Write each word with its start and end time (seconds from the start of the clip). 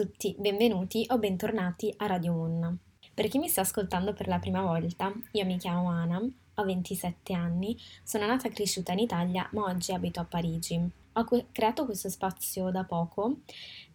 tutti, 0.00 0.34
benvenuti 0.38 1.04
o 1.10 1.18
bentornati 1.18 1.92
a 1.98 2.06
Radio 2.06 2.32
Moon. 2.32 2.78
Per 3.12 3.28
chi 3.28 3.36
mi 3.36 3.48
sta 3.48 3.60
ascoltando 3.60 4.14
per 4.14 4.28
la 4.28 4.38
prima 4.38 4.62
volta, 4.62 5.12
io 5.32 5.44
mi 5.44 5.58
chiamo 5.58 5.90
Anam, 5.90 6.32
ho 6.54 6.64
27 6.64 7.34
anni, 7.34 7.76
sono 8.02 8.24
nata 8.24 8.48
e 8.48 8.50
cresciuta 8.50 8.92
in 8.92 9.00
Italia, 9.00 9.46
ma 9.52 9.64
oggi 9.64 9.92
abito 9.92 10.18
a 10.18 10.24
Parigi. 10.24 10.80
Ho 11.12 11.24
que- 11.24 11.48
creato 11.52 11.84
questo 11.84 12.08
spazio 12.08 12.70
da 12.70 12.84
poco 12.84 13.40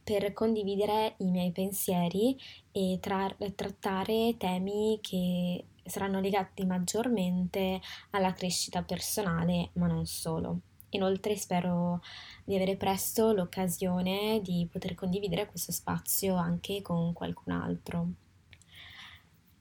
per 0.04 0.32
condividere 0.34 1.16
i 1.18 1.32
miei 1.32 1.52
pensieri 1.52 2.38
e 2.72 3.00
tra- 3.02 3.36
trattare 3.56 4.36
temi 4.38 5.00
che 5.02 5.66
saranno 5.84 6.20
legati 6.20 6.68
maggiormente 6.68 7.82
alla 8.12 8.34
crescita 8.34 8.84
personale, 8.84 9.72
ma 9.74 9.88
non 9.88 10.06
solo. 10.06 10.60
Inoltre 10.96 11.36
spero 11.36 12.02
di 12.44 12.56
avere 12.56 12.76
presto 12.76 13.32
l'occasione 13.34 14.42
di 14.42 14.68
poter 14.72 14.96
condividere 14.96 15.48
questo 15.48 15.72
spazio 15.72 16.36
anche 16.36 16.82
con 16.82 17.14
qualcun 17.14 17.54
altro. 17.54 18.08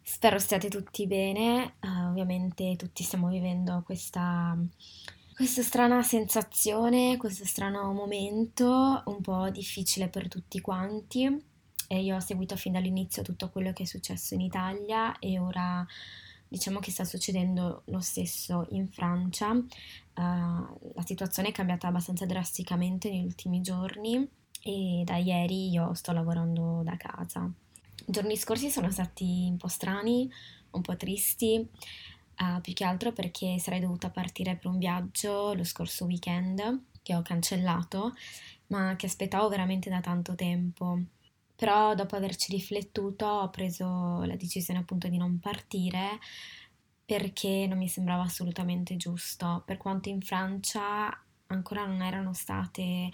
Spero 0.00 0.38
stiate 0.38 0.68
tutti 0.68 1.06
bene, 1.06 1.76
uh, 1.80 2.08
ovviamente 2.08 2.76
tutti 2.76 3.02
stiamo 3.02 3.28
vivendo 3.28 3.82
questa, 3.84 4.56
questa 5.34 5.62
strana 5.62 6.02
sensazione, 6.02 7.16
questo 7.16 7.46
strano 7.46 7.92
momento 7.92 9.02
un 9.06 9.20
po' 9.22 9.48
difficile 9.48 10.08
per 10.08 10.28
tutti 10.28 10.60
quanti 10.60 11.52
e 11.88 12.02
io 12.02 12.16
ho 12.16 12.20
seguito 12.20 12.56
fin 12.56 12.72
dall'inizio 12.72 13.22
tutto 13.22 13.50
quello 13.50 13.72
che 13.72 13.84
è 13.84 13.86
successo 13.86 14.34
in 14.34 14.40
Italia 14.40 15.18
e 15.18 15.38
ora 15.38 15.86
diciamo 16.48 16.78
che 16.78 16.90
sta 16.90 17.04
succedendo 17.04 17.82
lo 17.86 18.00
stesso 18.00 18.66
in 18.70 18.88
Francia. 18.88 19.50
Uh, 19.50 19.64
la 20.14 21.02
situazione 21.04 21.48
è 21.48 21.52
cambiata 21.52 21.88
abbastanza 21.88 22.26
drasticamente 22.26 23.10
negli 23.10 23.24
ultimi 23.24 23.60
giorni 23.60 24.28
e 24.62 25.02
da 25.04 25.16
ieri 25.16 25.70
io 25.70 25.92
sto 25.94 26.12
lavorando 26.12 26.82
da 26.84 26.96
casa. 26.96 27.50
I 28.06 28.10
giorni 28.10 28.36
scorsi 28.36 28.70
sono 28.70 28.90
stati 28.90 29.46
un 29.50 29.56
po' 29.56 29.68
strani, 29.68 30.30
un 30.70 30.80
po' 30.80 30.96
tristi, 30.96 31.66
uh, 32.38 32.60
più 32.60 32.72
che 32.72 32.84
altro 32.84 33.12
perché 33.12 33.58
sarei 33.58 33.80
dovuta 33.80 34.10
partire 34.10 34.56
per 34.56 34.70
un 34.70 34.78
viaggio 34.78 35.54
lo 35.54 35.64
scorso 35.64 36.04
weekend 36.04 36.82
che 37.02 37.14
ho 37.14 37.22
cancellato, 37.22 38.14
ma 38.68 38.96
che 38.96 39.06
aspettavo 39.06 39.48
veramente 39.48 39.90
da 39.90 40.00
tanto 40.00 40.34
tempo. 40.34 40.98
Però 41.56 41.94
dopo 41.94 42.16
averci 42.16 42.52
riflettuto 42.52 43.26
ho 43.26 43.50
preso 43.50 44.22
la 44.24 44.36
decisione 44.36 44.80
appunto 44.80 45.08
di 45.08 45.16
non 45.16 45.38
partire 45.38 46.18
perché 47.04 47.66
non 47.68 47.78
mi 47.78 47.88
sembrava 47.88 48.22
assolutamente 48.22 48.96
giusto, 48.96 49.62
per 49.66 49.76
quanto 49.76 50.08
in 50.08 50.20
Francia 50.22 51.16
ancora 51.48 51.84
non 51.86 52.02
erano 52.02 52.32
state 52.32 53.10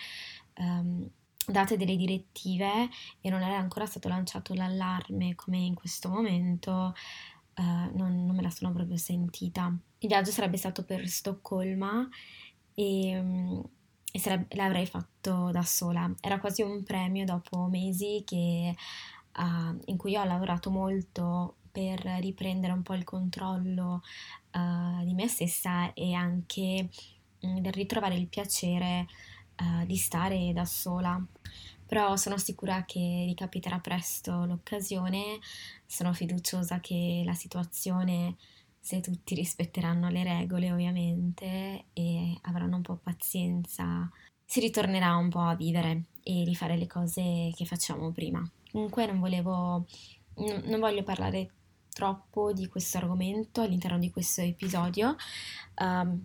um, 0.58 1.08
date 1.46 1.77
delle 1.77 1.96
direttive 1.96 2.88
e 3.20 3.30
non 3.30 3.42
era 3.42 3.58
ancora 3.58 3.86
stato 3.86 4.08
lanciato 4.08 4.55
l'allarme 4.55 5.34
come 5.34 5.58
in 5.58 5.74
questo 5.74 6.08
momento, 6.08 6.94
uh, 7.56 7.62
non, 7.62 8.24
non, 8.27 8.36
me 8.36 8.42
la 8.42 8.50
sono 8.50 8.72
proprio 8.72 8.96
sentita. 8.96 9.77
Il 9.98 10.08
viaggio 10.08 10.30
sarebbe 10.30 10.56
stato 10.56 10.84
per 10.84 11.08
Stoccolma 11.08 12.08
e... 12.74 13.18
Um, 13.18 13.70
e 14.12 14.19
sarebbe, 14.19 14.55
l'avrei 14.56 14.86
fatto 14.86 15.50
da 15.50 15.62
sola. 15.62 16.12
Era 16.20 16.41
quasi 16.41 16.62
un 16.62 16.83
premio 16.83 17.25
dopo 17.25 17.66
mesi 17.66 18.22
che, 18.25 18.75
uh, 19.36 19.80
in 19.84 19.97
cui 19.97 20.17
ho 20.17 20.25
lavorato 20.25 20.70
molto 20.70 21.56
per 21.70 22.00
riprendere 22.00 22.72
un 22.72 22.83
po' 22.83 22.94
il 22.94 23.05
controllo 23.05 24.02
uh, 24.52 25.05
di 25.05 25.14
me 25.14 25.28
stessa 25.28 25.92
e 25.92 26.14
anche 26.14 26.89
um, 27.41 27.62
per 27.62 27.75
ritrovare 27.75 28.17
il 28.17 28.27
piacere 28.27 29.06
uh, 29.61 29.86
di 29.86 29.96
stare 29.96 30.52
da 30.52 30.64
sola. 30.64 31.23
Però 31.86 32.17
sono 32.17 32.39
sicura 32.39 32.85
che 32.85 33.24
ricapiterà 33.27 33.80
presto 33.80 34.45
l'occasione, 34.45 35.39
sono 35.86 36.12
fiduciosa 36.12 36.79
che 36.79 37.23
la 37.24 37.35
situazione 37.35 38.36
se 38.80 39.01
tutti 39.01 39.35
rispetteranno 39.35 40.08
le 40.08 40.23
regole 40.23 40.73
ovviamente 40.73 41.85
e 41.92 42.10
pazienza, 43.20 44.11
si 44.45 44.61
ritornerà 44.61 45.14
un 45.17 45.29
po' 45.29 45.41
a 45.41 45.55
vivere 45.55 46.05
e 46.23 46.42
rifare 46.45 46.77
le 46.77 46.86
cose 46.86 47.53
che 47.55 47.67
facciamo 47.67 48.11
prima. 48.11 48.42
Comunque 48.73 49.07
non 49.07 49.20
volevo, 49.20 49.86
non 50.35 50.81
voglio 50.81 51.03
parlare 51.03 51.51
troppo 51.92 52.53
di 52.53 52.67
questo 52.67 52.97
argomento 52.98 53.61
all'interno 53.61 53.98
di 53.98 54.11
questo 54.11 54.41
episodio. 54.41 55.17
Um, 55.77 56.25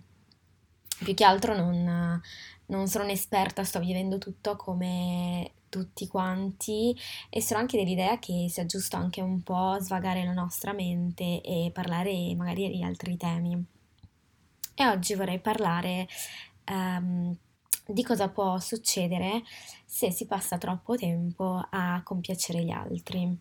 più 0.98 1.12
che 1.12 1.24
altro 1.24 1.54
non, 1.54 2.20
non 2.66 2.88
sono 2.88 3.04
un'esperta, 3.04 3.62
sto 3.64 3.80
vivendo 3.80 4.16
tutto 4.16 4.56
come 4.56 5.52
tutti 5.68 6.06
quanti 6.06 6.96
e 7.28 7.42
sono 7.42 7.60
anche 7.60 7.76
dell'idea 7.76 8.18
che 8.18 8.46
sia 8.48 8.64
giusto 8.64 8.96
anche 8.96 9.20
un 9.20 9.42
po' 9.42 9.76
svagare 9.80 10.24
la 10.24 10.32
nostra 10.32 10.72
mente 10.72 11.42
e 11.42 11.70
parlare 11.72 12.34
magari 12.34 12.70
di 12.70 12.82
altri 12.82 13.16
temi. 13.16 13.62
E 14.78 14.86
oggi 14.86 15.14
vorrei 15.14 15.40
parlare 15.40 16.06
um, 16.70 17.36
di 17.86 18.02
cosa 18.02 18.28
può 18.28 18.58
succedere 18.58 19.42
se 19.84 20.10
si 20.10 20.26
passa 20.26 20.58
troppo 20.58 20.96
tempo 20.96 21.64
a 21.70 22.00
compiacere 22.02 22.62
gli 22.62 22.70
altri. 22.70 23.38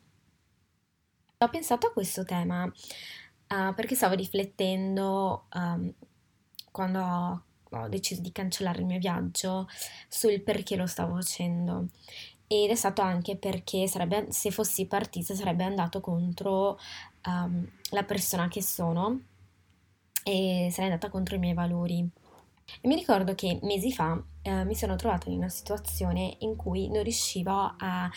Ho 1.37 1.49
pensato 1.49 1.87
a 1.87 1.91
questo 1.91 2.23
tema 2.23 2.63
uh, 2.63 3.73
perché 3.73 3.95
stavo 3.95 4.15
riflettendo 4.15 5.45
um, 5.53 5.93
quando 6.71 6.99
ho 6.99 7.43
ho 7.71 7.87
deciso 7.87 8.21
di 8.21 8.31
cancellare 8.31 8.79
il 8.79 8.85
mio 8.85 8.99
viaggio 8.99 9.67
sul 10.07 10.41
perché 10.41 10.75
lo 10.75 10.87
stavo 10.87 11.15
facendo 11.15 11.87
ed 12.47 12.69
è 12.69 12.75
stato 12.75 13.01
anche 13.01 13.35
perché 13.37 13.87
sarebbe, 13.87 14.27
se 14.29 14.51
fossi 14.51 14.85
partita 14.85 15.33
sarebbe 15.33 15.63
andato 15.63 15.99
contro 15.99 16.79
um, 17.25 17.67
la 17.89 18.03
persona 18.03 18.47
che 18.47 18.61
sono 18.61 19.19
e 20.23 20.69
sarei 20.71 20.91
andata 20.91 21.09
contro 21.09 21.35
i 21.35 21.39
miei 21.39 21.55
valori. 21.55 22.07
E 22.81 22.87
mi 22.87 22.95
ricordo 22.95 23.35
che 23.35 23.59
mesi 23.63 23.91
fa 23.91 24.21
eh, 24.41 24.63
mi 24.65 24.75
sono 24.75 24.95
trovata 24.95 25.29
in 25.29 25.37
una 25.37 25.49
situazione 25.49 26.37
in 26.39 26.55
cui 26.55 26.89
non 26.89 27.03
riuscivo 27.03 27.75
a 27.77 28.09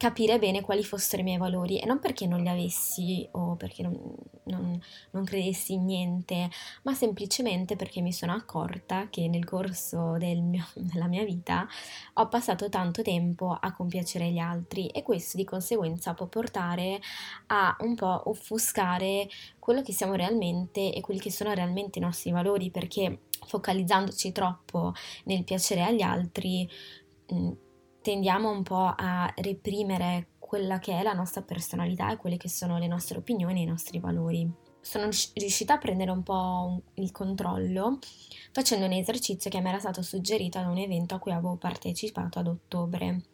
capire 0.00 0.38
bene 0.38 0.62
quali 0.62 0.82
fossero 0.82 1.20
i 1.20 1.24
miei 1.26 1.36
valori 1.36 1.78
e 1.78 1.84
non 1.84 1.98
perché 1.98 2.26
non 2.26 2.40
li 2.40 2.48
avessi 2.48 3.28
o 3.32 3.54
perché 3.56 3.82
non, 3.82 4.00
non, 4.44 4.80
non, 5.10 5.24
credessi 5.24 5.74
in 5.74 5.84
niente, 5.84 6.48
ma 6.84 6.94
semplicemente 6.94 7.76
perché 7.76 8.00
mi 8.00 8.10
sono 8.10 8.32
accorta 8.32 9.08
che 9.10 9.28
nel 9.28 9.44
corso 9.44 10.16
del 10.16 10.40
mio, 10.40 10.66
della 10.74 11.06
mia 11.06 11.22
vita 11.22 11.68
ho 12.14 12.28
passato 12.28 12.70
tanto 12.70 13.02
tempo 13.02 13.50
a 13.52 13.74
compiacere 13.74 14.30
gli 14.30 14.38
altri 14.38 14.86
e 14.86 15.02
questo 15.02 15.36
di 15.36 15.44
conseguenza 15.44 16.14
può 16.14 16.24
portare 16.28 16.98
a 17.48 17.76
un 17.80 17.94
po' 17.94 18.22
offuscare 18.30 19.28
quello 19.58 19.82
che 19.82 19.92
siamo 19.92 20.14
realmente 20.14 20.94
e 20.94 21.02
quelli 21.02 21.20
che 21.20 21.30
sono 21.30 21.52
realmente 21.52 21.98
i 21.98 22.02
nostri 22.02 22.30
valori 22.30 22.70
perché 22.70 23.24
focalizzandoci 23.46 24.32
troppo 24.32 24.94
nel 25.24 25.44
piacere 25.44 25.82
agli 25.82 26.00
altri 26.00 26.66
mm, 27.34 27.50
tendiamo 28.02 28.50
un 28.50 28.62
po' 28.62 28.92
a 28.96 29.32
reprimere 29.36 30.28
quella 30.38 30.78
che 30.78 30.98
è 30.98 31.02
la 31.02 31.12
nostra 31.12 31.42
personalità 31.42 32.10
e 32.10 32.16
quelle 32.16 32.36
che 32.36 32.48
sono 32.48 32.78
le 32.78 32.86
nostre 32.86 33.18
opinioni 33.18 33.60
e 33.60 33.62
i 33.62 33.66
nostri 33.66 34.00
valori. 34.00 34.50
Sono 34.80 35.08
riuscita 35.34 35.74
a 35.74 35.78
prendere 35.78 36.10
un 36.10 36.22
po' 36.22 36.82
il 36.94 37.12
controllo 37.12 37.98
facendo 38.50 38.86
un 38.86 38.92
esercizio 38.92 39.50
che 39.50 39.60
mi 39.60 39.68
era 39.68 39.78
stato 39.78 40.02
suggerito 40.02 40.58
ad 40.58 40.66
un 40.66 40.78
evento 40.78 41.14
a 41.14 41.18
cui 41.18 41.32
avevo 41.32 41.56
partecipato 41.56 42.38
ad 42.38 42.48
ottobre. 42.48 43.26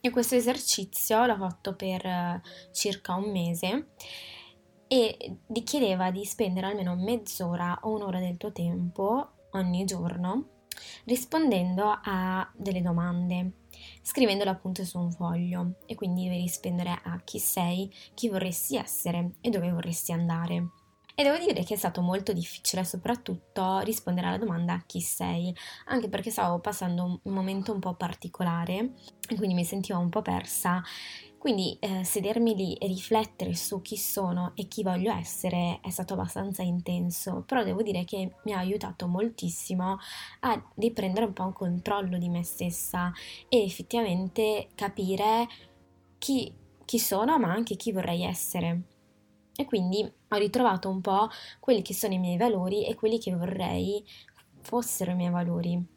E 0.00 0.10
questo 0.10 0.36
esercizio 0.36 1.26
l'ho 1.26 1.36
fatto 1.36 1.74
per 1.74 2.04
eh, 2.06 2.40
circa 2.72 3.14
un 3.14 3.32
mese 3.32 3.88
e 4.86 5.38
ti 5.46 5.62
chiedeva 5.64 6.10
di 6.10 6.24
spendere 6.24 6.66
almeno 6.66 6.94
mezz'ora 6.94 7.80
o 7.82 7.96
un'ora 7.96 8.20
del 8.20 8.36
tuo 8.36 8.52
tempo 8.52 9.30
ogni 9.52 9.84
giorno 9.84 10.50
rispondendo 11.04 11.98
a 12.02 12.48
delle 12.54 12.80
domande 12.80 13.52
scrivendolo 14.02 14.50
appunto 14.50 14.84
su 14.84 14.98
un 14.98 15.10
foglio 15.10 15.74
e 15.86 15.94
quindi 15.94 16.24
devi 16.24 16.42
rispondere 16.42 16.98
a 17.02 17.20
chi 17.24 17.38
sei, 17.38 17.92
chi 18.14 18.28
vorresti 18.28 18.76
essere 18.76 19.32
e 19.40 19.50
dove 19.50 19.70
vorresti 19.70 20.12
andare. 20.12 20.70
E 21.18 21.24
devo 21.24 21.36
dire 21.36 21.64
che 21.64 21.74
è 21.74 21.76
stato 21.76 22.00
molto 22.00 22.32
difficile 22.32 22.84
soprattutto 22.84 23.80
rispondere 23.80 24.28
alla 24.28 24.38
domanda 24.38 24.80
chi 24.86 25.00
sei, 25.00 25.52
anche 25.86 26.08
perché 26.08 26.30
stavo 26.30 26.60
passando 26.60 27.18
un 27.24 27.32
momento 27.34 27.72
un 27.72 27.80
po' 27.80 27.94
particolare 27.94 28.92
e 29.28 29.34
quindi 29.34 29.54
mi 29.54 29.64
sentivo 29.64 29.98
un 29.98 30.10
po' 30.10 30.22
persa 30.22 30.80
quindi 31.38 31.76
eh, 31.78 32.02
sedermi 32.02 32.54
lì 32.56 32.74
e 32.74 32.88
riflettere 32.88 33.54
su 33.54 33.80
chi 33.80 33.96
sono 33.96 34.52
e 34.56 34.66
chi 34.66 34.82
voglio 34.82 35.12
essere 35.12 35.78
è 35.80 35.90
stato 35.90 36.14
abbastanza 36.14 36.62
intenso, 36.62 37.44
però 37.46 37.62
devo 37.62 37.82
dire 37.82 38.04
che 38.04 38.34
mi 38.42 38.52
ha 38.52 38.58
aiutato 38.58 39.06
moltissimo 39.06 39.98
a 40.40 40.70
riprendere 40.74 41.26
un 41.26 41.32
po' 41.32 41.44
un 41.44 41.52
controllo 41.52 42.18
di 42.18 42.28
me 42.28 42.42
stessa 42.42 43.12
e 43.48 43.62
effettivamente 43.62 44.68
capire 44.74 45.46
chi, 46.18 46.52
chi 46.84 46.98
sono 46.98 47.38
ma 47.38 47.52
anche 47.52 47.76
chi 47.76 47.92
vorrei 47.92 48.24
essere. 48.24 48.82
E 49.54 49.64
quindi 49.64 50.02
ho 50.02 50.36
ritrovato 50.36 50.88
un 50.88 51.00
po' 51.00 51.28
quelli 51.60 51.82
che 51.82 51.94
sono 51.94 52.14
i 52.14 52.18
miei 52.18 52.36
valori 52.36 52.86
e 52.86 52.94
quelli 52.94 53.18
che 53.18 53.34
vorrei 53.34 54.04
fossero 54.60 55.12
i 55.12 55.16
miei 55.16 55.30
valori. 55.30 55.96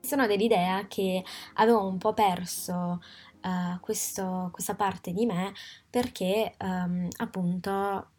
Sono 0.00 0.26
dell'idea 0.26 0.86
che 0.86 1.24
avevo 1.54 1.86
un 1.86 1.98
po' 1.98 2.14
perso 2.14 3.00
uh, 3.46 3.80
questo, 3.80 4.50
questa 4.52 4.74
parte 4.74 5.12
di 5.12 5.24
me 5.24 5.52
perché 5.88 6.54
um, 6.60 7.08
appunto 7.18 8.10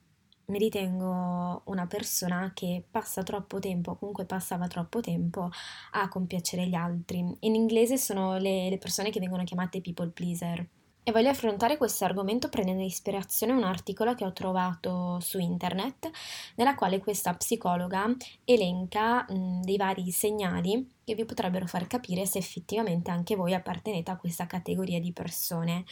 mi 0.48 0.58
ritengo 0.58 1.62
una 1.66 1.88
persona 1.88 2.52
che 2.54 2.84
passa 2.90 3.22
troppo 3.24 3.60
tempo, 3.60 3.96
comunque 3.96 4.26
passava 4.26 4.68
troppo 4.68 5.02
tempo 5.02 5.50
a 5.92 6.08
compiacere 6.08 6.68
gli 6.68 6.74
altri. 6.74 7.20
In 7.42 7.56
inglese 7.56 7.98
sono 7.98 8.38
le, 8.38 8.70
le 8.70 8.78
persone 8.78 9.10
che 9.10 9.20
vengono 9.20 9.44
chiamate 9.44 9.82
people 9.82 10.10
pleaser. 10.10 10.66
E 11.08 11.12
voglio 11.14 11.30
affrontare 11.30 11.78
questo 11.78 12.04
argomento 12.04 12.50
prendendo 12.50 12.84
ispirazione 12.84 13.54
un 13.54 13.64
articolo 13.64 14.14
che 14.14 14.26
ho 14.26 14.34
trovato 14.34 15.22
su 15.22 15.40
internet, 15.40 16.10
nella 16.56 16.76
quale 16.76 17.00
questa 17.00 17.34
psicologa 17.34 18.14
elenca 18.44 19.26
mh, 19.26 19.62
dei 19.62 19.78
vari 19.78 20.12
segnali 20.12 20.96
che 21.06 21.16
vi 21.16 21.24
potrebbero 21.24 21.66
far 21.66 21.88
capire 21.88 22.26
se 22.26 22.40
effettivamente 22.40 23.10
anche 23.10 23.38
voi 23.38 23.54
appartenete 23.54 24.12
a 24.12 24.18
questa 24.18 24.48
categoria 24.48 25.00
di 25.00 25.14
persone. 25.14 25.86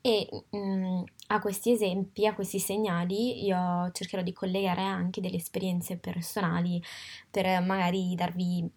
E 0.00 0.28
mh, 0.50 1.02
a 1.26 1.40
questi 1.40 1.72
esempi, 1.72 2.24
a 2.24 2.34
questi 2.34 2.60
segnali, 2.60 3.44
io 3.44 3.90
cercherò 3.90 4.22
di 4.22 4.32
collegare 4.32 4.82
anche 4.82 5.20
delle 5.20 5.38
esperienze 5.38 5.96
personali 5.96 6.80
per 7.28 7.60
magari 7.60 8.14
darvi, 8.14 8.70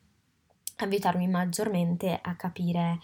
aiutarmi 0.78 1.28
maggiormente 1.28 2.20
a 2.20 2.36
capire 2.36 2.98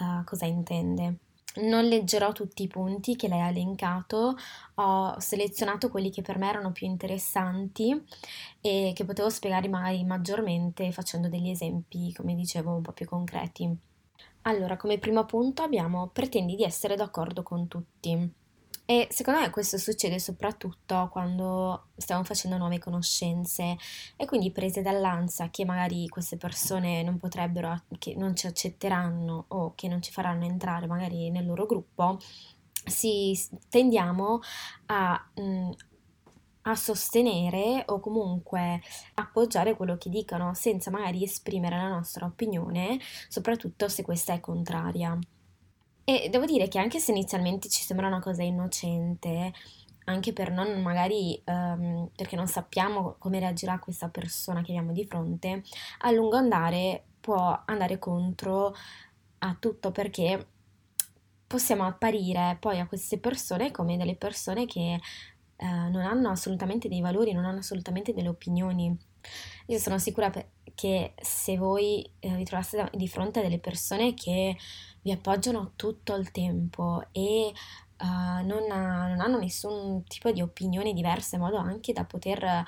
uh, 0.00 0.24
cosa 0.24 0.46
intende. 0.46 1.20
Non 1.56 1.84
leggerò 1.84 2.32
tutti 2.32 2.62
i 2.62 2.68
punti 2.68 3.16
che 3.16 3.28
lei 3.28 3.40
ha 3.40 3.48
elencato, 3.48 4.36
ho 4.74 5.18
selezionato 5.18 5.88
quelli 5.88 6.10
che 6.10 6.20
per 6.22 6.38
me 6.38 6.48
erano 6.48 6.70
più 6.72 6.86
interessanti 6.86 7.98
e 8.60 8.92
che 8.94 9.04
potevo 9.04 9.30
spiegare 9.30 9.68
magari 9.68 10.04
maggiormente 10.04 10.92
facendo 10.92 11.28
degli 11.28 11.48
esempi, 11.48 12.12
come 12.12 12.34
dicevo, 12.34 12.74
un 12.74 12.82
po' 12.82 12.92
più 12.92 13.06
concreti. 13.06 13.74
Allora, 14.42 14.76
come 14.76 14.98
primo 14.98 15.24
punto 15.24 15.62
abbiamo 15.62 16.08
pretendi 16.08 16.56
di 16.56 16.62
essere 16.64 16.94
d'accordo 16.96 17.42
con 17.42 17.68
tutti. 17.68 18.32
E 18.88 19.08
secondo 19.10 19.40
me 19.40 19.50
questo 19.50 19.78
succede 19.78 20.20
soprattutto 20.20 21.08
quando 21.10 21.88
stiamo 21.96 22.22
facendo 22.22 22.56
nuove 22.56 22.78
conoscenze 22.78 23.76
e 24.16 24.26
quindi 24.26 24.52
prese 24.52 24.80
dall'ansia 24.80 25.50
che 25.50 25.64
magari 25.64 26.06
queste 26.08 26.36
persone 26.36 27.02
non 27.02 27.18
potrebbero, 27.18 27.82
che 27.98 28.14
non 28.14 28.36
ci 28.36 28.46
accetteranno 28.46 29.46
o 29.48 29.74
che 29.74 29.88
non 29.88 30.00
ci 30.02 30.12
faranno 30.12 30.44
entrare 30.44 30.86
magari 30.86 31.30
nel 31.30 31.46
loro 31.46 31.66
gruppo, 31.66 32.18
si, 32.84 33.36
tendiamo 33.68 34.38
a 34.86 35.30
mh, 35.34 35.42
mm, 35.42 35.70
a 36.68 36.74
sostenere 36.74 37.84
o 37.86 38.00
comunque 38.00 38.80
appoggiare 39.14 39.76
quello 39.76 39.96
che 39.96 40.10
dicono 40.10 40.52
senza 40.54 40.90
magari 40.90 41.22
esprimere 41.22 41.76
la 41.76 41.88
nostra 41.88 42.26
opinione, 42.26 42.98
soprattutto 43.28 43.88
se 43.88 44.02
questa 44.02 44.32
è 44.32 44.40
contraria. 44.40 45.16
E 46.08 46.28
devo 46.28 46.44
dire 46.44 46.68
che 46.68 46.78
anche 46.78 47.00
se 47.00 47.10
inizialmente 47.10 47.68
ci 47.68 47.82
sembra 47.82 48.06
una 48.06 48.20
cosa 48.20 48.44
innocente, 48.44 49.52
anche 50.04 50.32
per 50.32 50.52
non 50.52 50.80
magari 50.80 51.42
um, 51.46 52.08
perché 52.14 52.36
non 52.36 52.46
sappiamo 52.46 53.16
come 53.18 53.40
reagirà 53.40 53.80
questa 53.80 54.08
persona 54.08 54.62
che 54.62 54.70
abbiamo 54.70 54.92
di 54.92 55.04
fronte, 55.04 55.64
a 56.02 56.10
lungo 56.12 56.36
andare 56.36 57.06
può 57.18 57.60
andare 57.66 57.98
contro 57.98 58.72
a 59.38 59.56
tutto 59.58 59.90
perché 59.90 60.46
possiamo 61.44 61.84
apparire 61.84 62.56
poi 62.60 62.78
a 62.78 62.86
queste 62.86 63.18
persone 63.18 63.72
come 63.72 63.96
delle 63.96 64.14
persone 64.14 64.66
che 64.66 65.00
eh, 65.56 65.66
non 65.66 66.02
hanno 66.02 66.30
assolutamente 66.30 66.88
dei 66.88 67.00
valori, 67.00 67.32
non 67.32 67.44
hanno 67.44 67.58
assolutamente 67.58 68.12
delle 68.12 68.28
opinioni. 68.28 68.96
Io 69.66 69.78
sono 69.78 69.98
sicura 69.98 70.30
che 70.74 71.14
se 71.20 71.56
voi 71.56 72.08
eh, 72.20 72.34
vi 72.36 72.44
trovaste 72.44 72.90
di 72.92 73.08
fronte 73.08 73.40
a 73.40 73.42
delle 73.42 73.58
persone 73.58 74.14
che 74.14 74.56
vi 75.02 75.12
appoggiano 75.12 75.72
tutto 75.76 76.14
il 76.14 76.30
tempo 76.30 77.06
e 77.12 77.52
uh, 78.00 78.44
non, 78.44 78.70
ha, 78.70 79.08
non, 79.08 79.20
hanno 79.20 79.38
nessun 79.38 80.04
tipo 80.04 80.30
di 80.30 80.42
opinione 80.42 80.92
diversa, 80.92 81.36
in 81.36 81.42
modo 81.42 81.56
anche 81.56 81.92
da 81.92 82.04
poter 82.04 82.64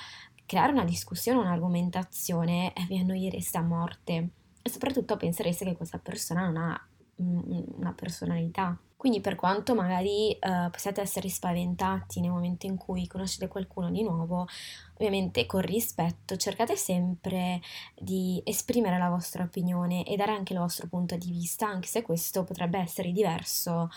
creare 0.46 0.72
una 0.72 0.84
discussione, 0.84 1.38
un'argomentazione, 1.40 2.72
vi 2.88 2.98
annoiereste 2.98 3.58
a 3.58 3.62
morte. 3.62 4.28
E 4.62 4.70
soprattutto 4.70 5.16
pensereste 5.16 5.64
che 5.64 5.76
questa 5.76 5.98
persona 5.98 6.46
non 6.46 6.56
ha 6.56 6.88
una 7.16 7.92
personalità. 7.92 8.78
Quindi 8.98 9.20
per 9.20 9.36
quanto 9.36 9.76
magari 9.76 10.36
uh, 10.40 10.70
possiate 10.70 11.00
essere 11.00 11.28
spaventati 11.28 12.18
nel 12.20 12.32
momento 12.32 12.66
in 12.66 12.76
cui 12.76 13.06
conoscete 13.06 13.46
qualcuno 13.46 13.92
di 13.92 14.02
nuovo, 14.02 14.48
ovviamente 14.94 15.46
con 15.46 15.60
rispetto 15.60 16.36
cercate 16.36 16.74
sempre 16.74 17.60
di 17.96 18.42
esprimere 18.44 18.98
la 18.98 19.08
vostra 19.08 19.44
opinione 19.44 20.04
e 20.04 20.16
dare 20.16 20.32
anche 20.32 20.52
il 20.52 20.58
vostro 20.58 20.88
punto 20.88 21.14
di 21.14 21.30
vista, 21.30 21.68
anche 21.68 21.86
se 21.86 22.02
questo 22.02 22.42
potrebbe 22.42 22.80
essere 22.80 23.12
diverso 23.12 23.88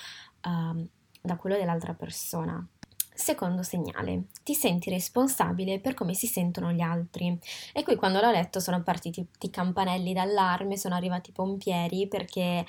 uh, 0.44 0.88
da 1.20 1.36
quello 1.36 1.58
dell'altra 1.58 1.96
persona. 1.96 2.64
Secondo 3.12 3.64
segnale, 3.64 4.26
ti 4.44 4.54
senti 4.54 4.92
responsabile 4.92 5.80
per 5.80 5.96
come 5.96 6.14
si 6.14 6.28
sentono 6.28 6.72
gli 6.72 6.82
altri. 6.82 7.36
E 7.74 7.82
qui 7.82 7.96
quando 7.96 8.22
l'ho 8.22 8.30
letto 8.30 8.60
sono 8.60 8.84
partiti 8.84 9.26
i 9.40 9.50
campanelli 9.50 10.14
d'allarme, 10.14 10.78
sono 10.78 10.94
arrivati 10.94 11.32
i 11.32 11.34
pompieri 11.34 12.08
perché 12.08 12.64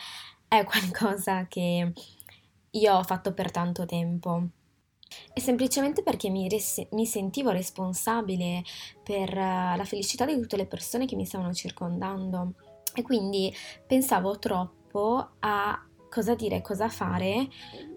è 0.48 0.64
qualcosa 0.68 1.46
che 1.46 1.92
io 2.72 2.94
ho 2.94 3.02
fatto 3.02 3.32
per 3.32 3.50
tanto 3.50 3.86
tempo. 3.86 4.48
E 5.34 5.40
semplicemente 5.40 6.02
perché 6.02 6.30
mi, 6.30 6.48
res- 6.48 6.86
mi 6.92 7.04
sentivo 7.04 7.50
responsabile 7.50 8.62
per 9.02 9.30
uh, 9.30 9.76
la 9.76 9.84
felicità 9.84 10.24
di 10.24 10.40
tutte 10.40 10.56
le 10.56 10.66
persone 10.66 11.06
che 11.06 11.16
mi 11.16 11.26
stavano 11.26 11.52
circondando. 11.52 12.54
E 12.94 13.02
quindi 13.02 13.52
pensavo 13.86 14.38
troppo 14.38 15.34
a 15.40 15.86
cosa 16.08 16.34
dire, 16.34 16.60
cosa 16.60 16.88
fare, 16.88 17.48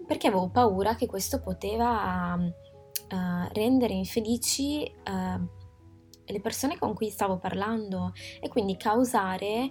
perché 0.06 0.28
avevo 0.28 0.48
paura 0.48 0.94
che 0.94 1.06
questo 1.06 1.40
poteva 1.40 2.34
uh, 2.34 3.48
rendere 3.52 3.92
infelici 3.92 4.90
uh, 5.06 5.48
le 6.24 6.40
persone 6.40 6.78
con 6.78 6.94
cui 6.94 7.10
stavo 7.10 7.38
parlando 7.38 8.12
e 8.40 8.48
quindi 8.48 8.76
causare 8.76 9.68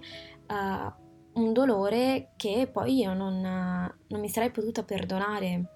uh, 0.48 1.05
un 1.36 1.52
dolore 1.52 2.32
che 2.36 2.68
poi 2.70 2.98
io 2.98 3.14
non, 3.14 3.40
non 3.40 4.20
mi 4.20 4.28
sarei 4.28 4.50
potuta 4.50 4.82
perdonare. 4.82 5.70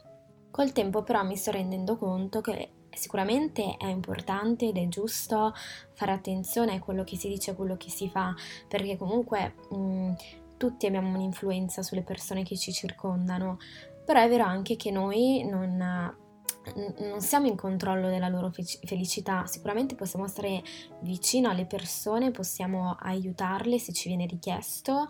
Col 0.51 0.73
tempo 0.73 1.03
però 1.03 1.23
mi 1.23 1.37
sto 1.37 1.51
rendendo 1.51 1.97
conto 1.97 2.41
che 2.41 2.73
sicuramente 2.91 3.77
è 3.79 3.87
importante 3.87 4.67
ed 4.67 4.76
è 4.76 4.88
giusto 4.88 5.55
fare 5.95 6.12
attenzione 6.12 6.75
a 6.75 6.81
quello 6.81 7.05
che 7.05 7.17
si 7.17 7.29
dice, 7.29 7.52
a 7.52 7.55
quello 7.55 7.76
che 7.76 7.88
si 7.88 8.09
fa, 8.09 8.35
perché 8.69 8.97
comunque 8.97 9.55
mh, 9.71 10.12
tutti 10.57 10.87
abbiamo 10.87 11.14
un'influenza 11.14 11.83
sulle 11.83 12.02
persone 12.02 12.43
che 12.43 12.57
ci 12.57 12.73
circondano, 12.73 13.59
però 14.05 14.21
è 14.21 14.29
vero 14.29 14.45
anche 14.45 14.76
che 14.76 14.90
noi 14.90 15.45
non, 15.45 15.76
non 15.76 17.21
siamo 17.21 17.47
in 17.47 17.57
controllo 17.57 18.09
della 18.09 18.29
loro 18.29 18.50
felicità, 18.85 19.47
sicuramente 19.47 19.95
possiamo 19.95 20.26
stare 20.26 20.62
vicino 21.00 21.49
alle 21.49 21.64
persone, 21.64 22.31
possiamo 22.31 22.97
aiutarle 22.99 23.79
se 23.79 23.93
ci 23.93 24.09
viene 24.09 24.26
richiesto, 24.26 25.07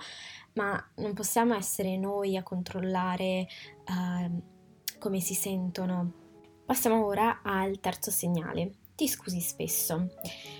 ma 0.54 0.83
non 0.97 1.14
possiamo 1.14 1.54
essere 1.54 1.97
noi 1.97 2.37
a 2.37 2.42
controllare 2.42 3.47
uh, 3.88 4.42
come 4.99 5.21
si 5.21 5.35
sentono. 5.35 6.12
Passiamo 6.64 7.04
ora 7.04 7.40
al 7.42 7.80
terzo 7.80 8.11
segnale. 8.11 8.75
Ti 8.95 9.09
scusi 9.09 9.40
spesso. 9.40 10.11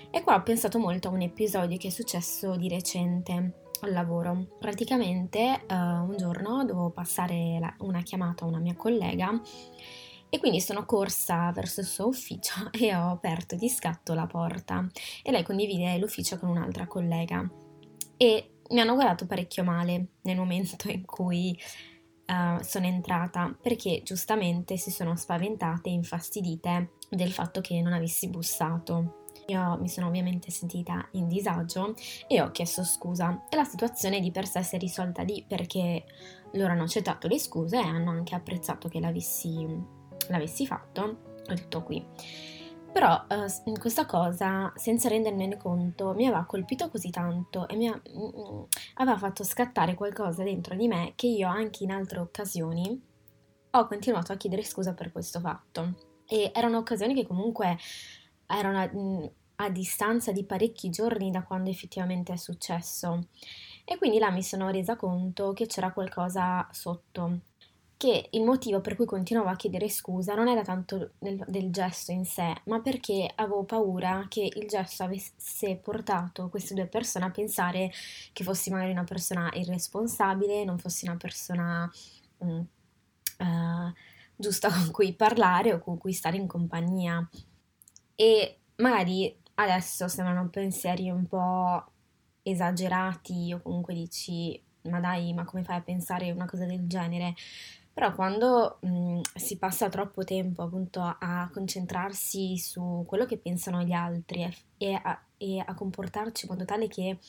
E 0.09 0.23
qua 0.23 0.35
ho 0.35 0.43
pensato 0.43 0.79
molto 0.79 1.07
a 1.07 1.11
un 1.11 1.21
episodio 1.21 1.77
che 1.77 1.87
è 1.87 1.91
successo 1.91 2.55
di 2.55 2.67
recente 2.67 3.53
al 3.81 3.93
lavoro. 3.93 4.47
Praticamente 4.59 5.65
uh, 5.69 5.73
un 5.73 6.15
giorno 6.17 6.65
dovevo 6.65 6.89
passare 6.89 7.57
la, 7.59 7.73
una 7.79 8.01
chiamata 8.01 8.45
a 8.45 8.47
una 8.47 8.59
mia 8.59 8.75
collega 8.75 9.39
e 10.33 10.39
quindi 10.39 10.61
sono 10.61 10.85
corsa 10.85 11.51
verso 11.51 11.81
il 11.81 11.85
suo 11.85 12.07
ufficio 12.07 12.53
e 12.71 12.95
ho 12.95 13.09
aperto 13.09 13.55
di 13.55 13.69
scatto 13.69 14.13
la 14.13 14.27
porta 14.27 14.87
e 15.21 15.31
lei 15.31 15.43
condivide 15.43 15.97
l'ufficio 15.97 16.39
con 16.39 16.49
un'altra 16.49 16.87
collega. 16.87 17.47
E 18.17 18.50
mi 18.71 18.79
hanno 18.79 18.95
guardato 18.95 19.25
parecchio 19.25 19.63
male 19.63 20.07
nel 20.21 20.37
momento 20.37 20.89
in 20.89 21.05
cui 21.05 21.57
uh, 22.27 22.61
sono 22.61 22.85
entrata 22.85 23.55
perché 23.61 24.01
giustamente 24.03 24.77
si 24.77 24.91
sono 24.91 25.15
spaventate 25.15 25.89
e 25.89 25.93
infastidite 25.93 26.93
del 27.09 27.31
fatto 27.31 27.61
che 27.61 27.81
non 27.81 27.93
avessi 27.93 28.29
bussato. 28.29 29.19
Io 29.47 29.77
mi 29.79 29.89
sono 29.89 30.07
ovviamente 30.07 30.51
sentita 30.51 31.07
in 31.11 31.27
disagio 31.27 31.95
e 32.27 32.41
ho 32.41 32.51
chiesto 32.51 32.83
scusa 32.83 33.45
e 33.49 33.55
la 33.55 33.63
situazione 33.63 34.19
di 34.19 34.31
per 34.31 34.47
sé 34.47 34.63
si 34.63 34.75
è 34.75 34.79
risolta 34.79 35.23
lì 35.23 35.43
perché 35.45 36.05
loro 36.53 36.71
hanno 36.71 36.83
accettato 36.83 37.27
le 37.27 37.39
scuse 37.39 37.77
e 37.77 37.85
hanno 37.85 38.11
anche 38.11 38.35
apprezzato 38.35 38.87
che 38.87 38.99
l'avessi, 38.99 39.65
l'avessi 40.29 40.65
fatto. 40.65 41.01
Ho 41.49 41.53
detto 41.53 41.83
qui. 41.83 42.05
Però 42.91 43.25
uh, 43.29 43.73
questa 43.79 44.05
cosa, 44.05 44.71
senza 44.75 45.07
rendermene 45.07 45.55
conto, 45.55 46.13
mi 46.13 46.27
aveva 46.27 46.43
colpito 46.43 46.89
così 46.89 47.09
tanto 47.09 47.67
e 47.69 47.75
mi 47.75 47.87
ha, 47.87 47.93
mm, 47.93 48.23
mm, 48.23 48.63
aveva 48.95 49.17
fatto 49.17 49.43
scattare 49.43 49.95
qualcosa 49.95 50.43
dentro 50.43 50.75
di 50.75 50.87
me 50.87 51.13
che 51.15 51.27
io 51.27 51.47
anche 51.47 51.83
in 51.83 51.91
altre 51.91 52.19
occasioni 52.19 53.01
ho 53.71 53.87
continuato 53.87 54.33
a 54.33 54.35
chiedere 54.35 54.63
scusa 54.63 54.93
per 54.93 55.11
questo 55.11 55.39
fatto. 55.39 55.95
E 56.25 56.51
erano 56.53 56.77
occasioni 56.79 57.13
che 57.13 57.25
comunque 57.25 57.77
erano 58.45 58.79
a, 58.79 58.91
mm, 58.93 59.25
a 59.55 59.69
distanza 59.69 60.31
di 60.33 60.43
parecchi 60.43 60.89
giorni 60.89 61.31
da 61.31 61.43
quando 61.43 61.69
effettivamente 61.69 62.33
è 62.33 62.37
successo. 62.37 63.27
E 63.85 63.97
quindi 63.97 64.19
là 64.19 64.31
mi 64.31 64.43
sono 64.43 64.69
resa 64.69 64.97
conto 64.97 65.53
che 65.53 65.65
c'era 65.65 65.93
qualcosa 65.93 66.67
sotto 66.71 67.39
che 68.01 68.29
il 68.31 68.41
motivo 68.41 68.81
per 68.81 68.95
cui 68.95 69.05
continuavo 69.05 69.47
a 69.47 69.55
chiedere 69.55 69.87
scusa 69.87 70.33
non 70.33 70.47
era 70.47 70.63
tanto 70.63 71.11
del, 71.19 71.37
del, 71.47 71.69
gesto 71.69 72.11
in 72.11 72.25
sé, 72.25 72.51
ma 72.65 72.81
perché 72.81 73.31
avevo 73.35 73.63
paura 73.63 74.25
che 74.27 74.51
il 74.55 74.67
gesto 74.67 75.03
avesse 75.03 75.75
portato 75.75 76.49
queste 76.49 76.73
due 76.73 76.87
persone 76.87 77.25
a 77.25 77.29
pensare 77.29 77.91
che 78.33 78.43
fossi 78.43 78.71
magari 78.71 78.89
una 78.89 79.03
persona 79.03 79.51
irresponsabile, 79.53 80.63
non 80.63 80.79
fossi 80.79 81.05
una 81.05 81.15
persona 81.15 81.91
um, 82.37 82.65
uh, 83.37 83.93
giusta 84.35 84.71
con 84.73 84.89
cui 84.89 85.13
parlare 85.13 85.71
o 85.71 85.77
con 85.77 85.99
cui 85.99 86.13
stare 86.13 86.37
in 86.37 86.47
compagnia. 86.47 87.29
E 88.15 88.61
magari 88.77 89.37
adesso 89.55 90.07
sembrano 90.07 90.49
pensieri 90.49 91.11
un 91.11 91.27
po' 91.27 91.85
esagerati 92.41 93.53
o 93.53 93.61
comunque 93.61 93.93
dici 93.93 94.59
ma 94.89 94.99
dai, 94.99 95.33
ma 95.33 95.45
come 95.45 95.63
fai 95.63 95.75
a 95.77 95.81
pensare 95.81 96.31
una 96.31 96.47
cosa 96.47 96.65
del 96.65 96.87
genere? 96.87 97.35
Però 97.93 98.13
quando 98.13 98.77
mh, 98.81 98.87
mhmm, 98.89 99.21
si 99.35 99.57
passa 99.57 99.89
troppo 99.89 100.23
tempo 100.23 100.63
appunto 100.63 101.01
a 101.01 101.49
concentrarsi 101.51 102.57
su 102.57 103.03
quello 103.05 103.25
che 103.25 103.37
pensano 103.37 103.81
gli 103.83 103.91
altri 103.91 104.49
e, 104.77 104.93
a, 104.93 105.21
e 105.37 105.59
a 105.59 105.73
comportarci 105.73 106.45
in 106.45 106.51
modo 106.51 106.65
tale 106.65 106.87
che 106.87 107.19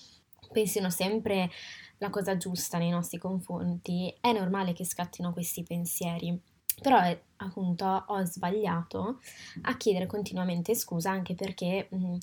pensino 0.52 0.90
sempre 0.90 1.50
la 1.99 2.11
cosa 2.11 2.37
giusta 2.37 2.78
nei 2.78 2.90
nostri 2.90 3.19
confronti, 3.19 4.14
è 4.21 4.33
normale 4.33 4.73
che 4.73 4.85
scattino 4.85 5.33
questi 5.33 5.62
pensieri. 5.62 6.40
Però 6.81 6.99
appunto 7.37 8.04
ho 8.07 8.25
sbagliato 8.25 9.21
a 9.62 9.76
chiedere 9.76 10.07
continuamente 10.07 10.75
scusa 10.75 11.11
anche 11.11 11.35
perché 11.35 11.88
mh, 11.90 11.97
mhmm, 11.97 12.19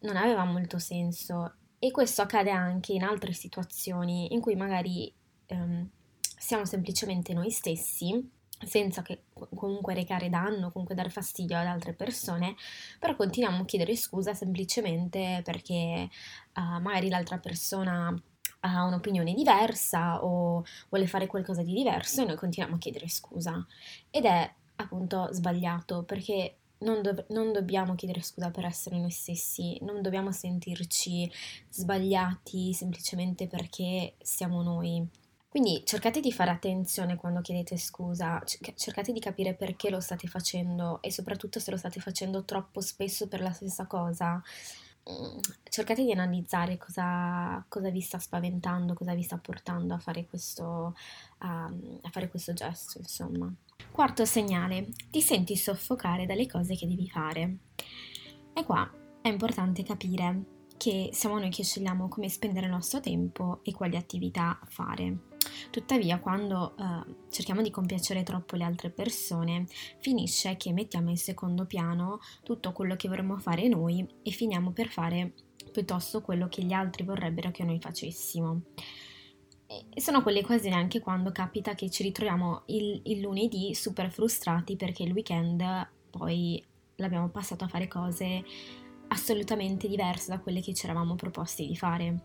non 0.00 0.16
aveva 0.16 0.44
molto 0.44 0.78
senso 0.78 1.54
e 1.78 1.90
questo 1.90 2.22
accade 2.22 2.50
anche 2.50 2.92
in 2.92 3.02
altre 3.02 3.32
situazioni 3.32 4.32
in 4.32 4.40
cui 4.40 4.54
magari 4.56 5.12
um, 5.48 5.88
siamo 6.38 6.64
semplicemente 6.64 7.34
noi 7.34 7.50
stessi, 7.50 8.30
senza 8.64 9.02
che 9.02 9.24
comunque 9.54 9.94
recare 9.94 10.28
danno, 10.28 10.72
comunque 10.72 10.94
dare 10.94 11.10
fastidio 11.10 11.56
ad 11.56 11.66
altre 11.66 11.92
persone, 11.92 12.56
però 12.98 13.14
continuiamo 13.14 13.62
a 13.62 13.64
chiedere 13.64 13.94
scusa 13.96 14.34
semplicemente 14.34 15.42
perché 15.44 16.08
uh, 16.56 16.80
magari 16.80 17.08
l'altra 17.08 17.38
persona 17.38 18.14
ha 18.60 18.84
un'opinione 18.84 19.34
diversa 19.34 20.24
o 20.24 20.64
vuole 20.88 21.06
fare 21.06 21.26
qualcosa 21.26 21.62
di 21.62 21.72
diverso 21.72 22.22
e 22.22 22.24
noi 22.24 22.36
continuiamo 22.36 22.76
a 22.76 22.80
chiedere 22.80 23.08
scusa. 23.08 23.64
Ed 24.10 24.24
è 24.24 24.52
appunto 24.76 25.28
sbagliato 25.32 26.02
perché 26.02 26.56
non, 26.78 27.02
do- 27.02 27.24
non, 27.28 27.52
dobbiamo 27.52 27.94
chiedere 27.94 28.22
scusa 28.22 28.50
per 28.50 28.64
essere 28.64 28.98
noi 28.98 29.10
stessi, 29.10 29.78
non 29.82 30.02
dobbiamo 30.02 30.32
sentirci 30.32 31.30
sbagliati 31.68 32.72
semplicemente 32.72 33.46
perché 33.46 34.14
siamo 34.20 34.62
noi. 34.62 35.06
Quindi 35.48 35.82
cercate 35.86 36.20
di 36.20 36.30
fare 36.30 36.50
attenzione 36.50 37.16
quando 37.16 37.40
chiedete 37.40 37.78
scusa, 37.78 38.42
cercate 38.74 39.12
di 39.12 39.18
capire 39.18 39.54
perché 39.54 39.88
lo 39.88 39.98
state 39.98 40.28
facendo 40.28 41.00
e 41.00 41.10
soprattutto 41.10 41.58
se 41.58 41.70
lo 41.70 41.78
state 41.78 42.00
facendo 42.00 42.44
troppo 42.44 42.82
spesso 42.82 43.28
per 43.28 43.40
la 43.40 43.52
stessa 43.52 43.86
cosa. 43.86 44.42
Mm, 45.10 45.38
cercate 45.70 46.04
di 46.04 46.12
analizzare 46.12 46.76
cosa, 46.76 47.64
cosa 47.66 47.88
vi 47.88 48.02
sta 48.02 48.18
spaventando, 48.18 48.92
cosa 48.92 49.14
vi 49.14 49.22
sta 49.22 49.38
portando 49.38 49.94
a 49.94 49.98
fare 49.98 50.26
questo, 50.26 50.94
a, 51.38 51.64
a 51.64 52.10
fare 52.10 52.28
questo 52.28 52.52
gesto, 52.52 52.98
insomma. 52.98 53.50
Quarto 53.90 54.26
segnale, 54.26 54.88
ti 55.10 55.22
senti 55.22 55.56
soffocare 55.56 56.26
dalle 56.26 56.46
cose 56.46 56.76
che 56.76 56.86
devi 56.86 57.08
fare. 57.08 57.56
E 58.52 58.64
qua 58.64 58.90
è 59.22 59.28
importante 59.28 59.82
capire 59.82 60.56
che 60.76 61.08
siamo 61.12 61.38
noi 61.38 61.50
che 61.50 61.64
scegliamo 61.64 62.08
come 62.08 62.28
spendere 62.28 62.66
il 62.66 62.72
nostro 62.72 63.00
tempo 63.00 63.60
e 63.62 63.72
quali 63.72 63.96
attività 63.96 64.60
fare. 64.66 65.36
Tuttavia, 65.70 66.18
quando 66.18 66.74
uh, 66.76 67.14
cerchiamo 67.30 67.62
di 67.62 67.70
compiacere 67.70 68.22
troppo 68.22 68.56
le 68.56 68.64
altre 68.64 68.90
persone, 68.90 69.66
finisce 69.98 70.56
che 70.56 70.72
mettiamo 70.72 71.10
in 71.10 71.16
secondo 71.16 71.66
piano 71.66 72.20
tutto 72.42 72.72
quello 72.72 72.96
che 72.96 73.08
vorremmo 73.08 73.38
fare 73.38 73.68
noi 73.68 74.06
e 74.22 74.30
finiamo 74.30 74.72
per 74.72 74.88
fare 74.88 75.32
piuttosto 75.70 76.22
quello 76.22 76.48
che 76.48 76.62
gli 76.62 76.72
altri 76.72 77.04
vorrebbero 77.04 77.50
che 77.50 77.64
noi 77.64 77.78
facessimo. 77.80 78.62
E 79.92 80.00
sono 80.00 80.22
quelle 80.22 80.40
occasioni 80.40 80.74
anche 80.74 81.00
quando 81.00 81.30
capita 81.30 81.74
che 81.74 81.90
ci 81.90 82.02
ritroviamo 82.02 82.62
il, 82.66 83.02
il 83.04 83.20
lunedì 83.20 83.74
super 83.74 84.10
frustrati 84.10 84.76
perché 84.76 85.02
il 85.02 85.12
weekend 85.12 85.62
poi 86.10 86.64
l'abbiamo 86.96 87.28
passato 87.28 87.64
a 87.64 87.68
fare 87.68 87.86
cose 87.86 88.42
assolutamente 89.08 89.86
diverse 89.86 90.30
da 90.30 90.40
quelle 90.40 90.60
che 90.60 90.72
ci 90.72 90.86
eravamo 90.86 91.16
proposti 91.16 91.66
di 91.66 91.76
fare. 91.76 92.24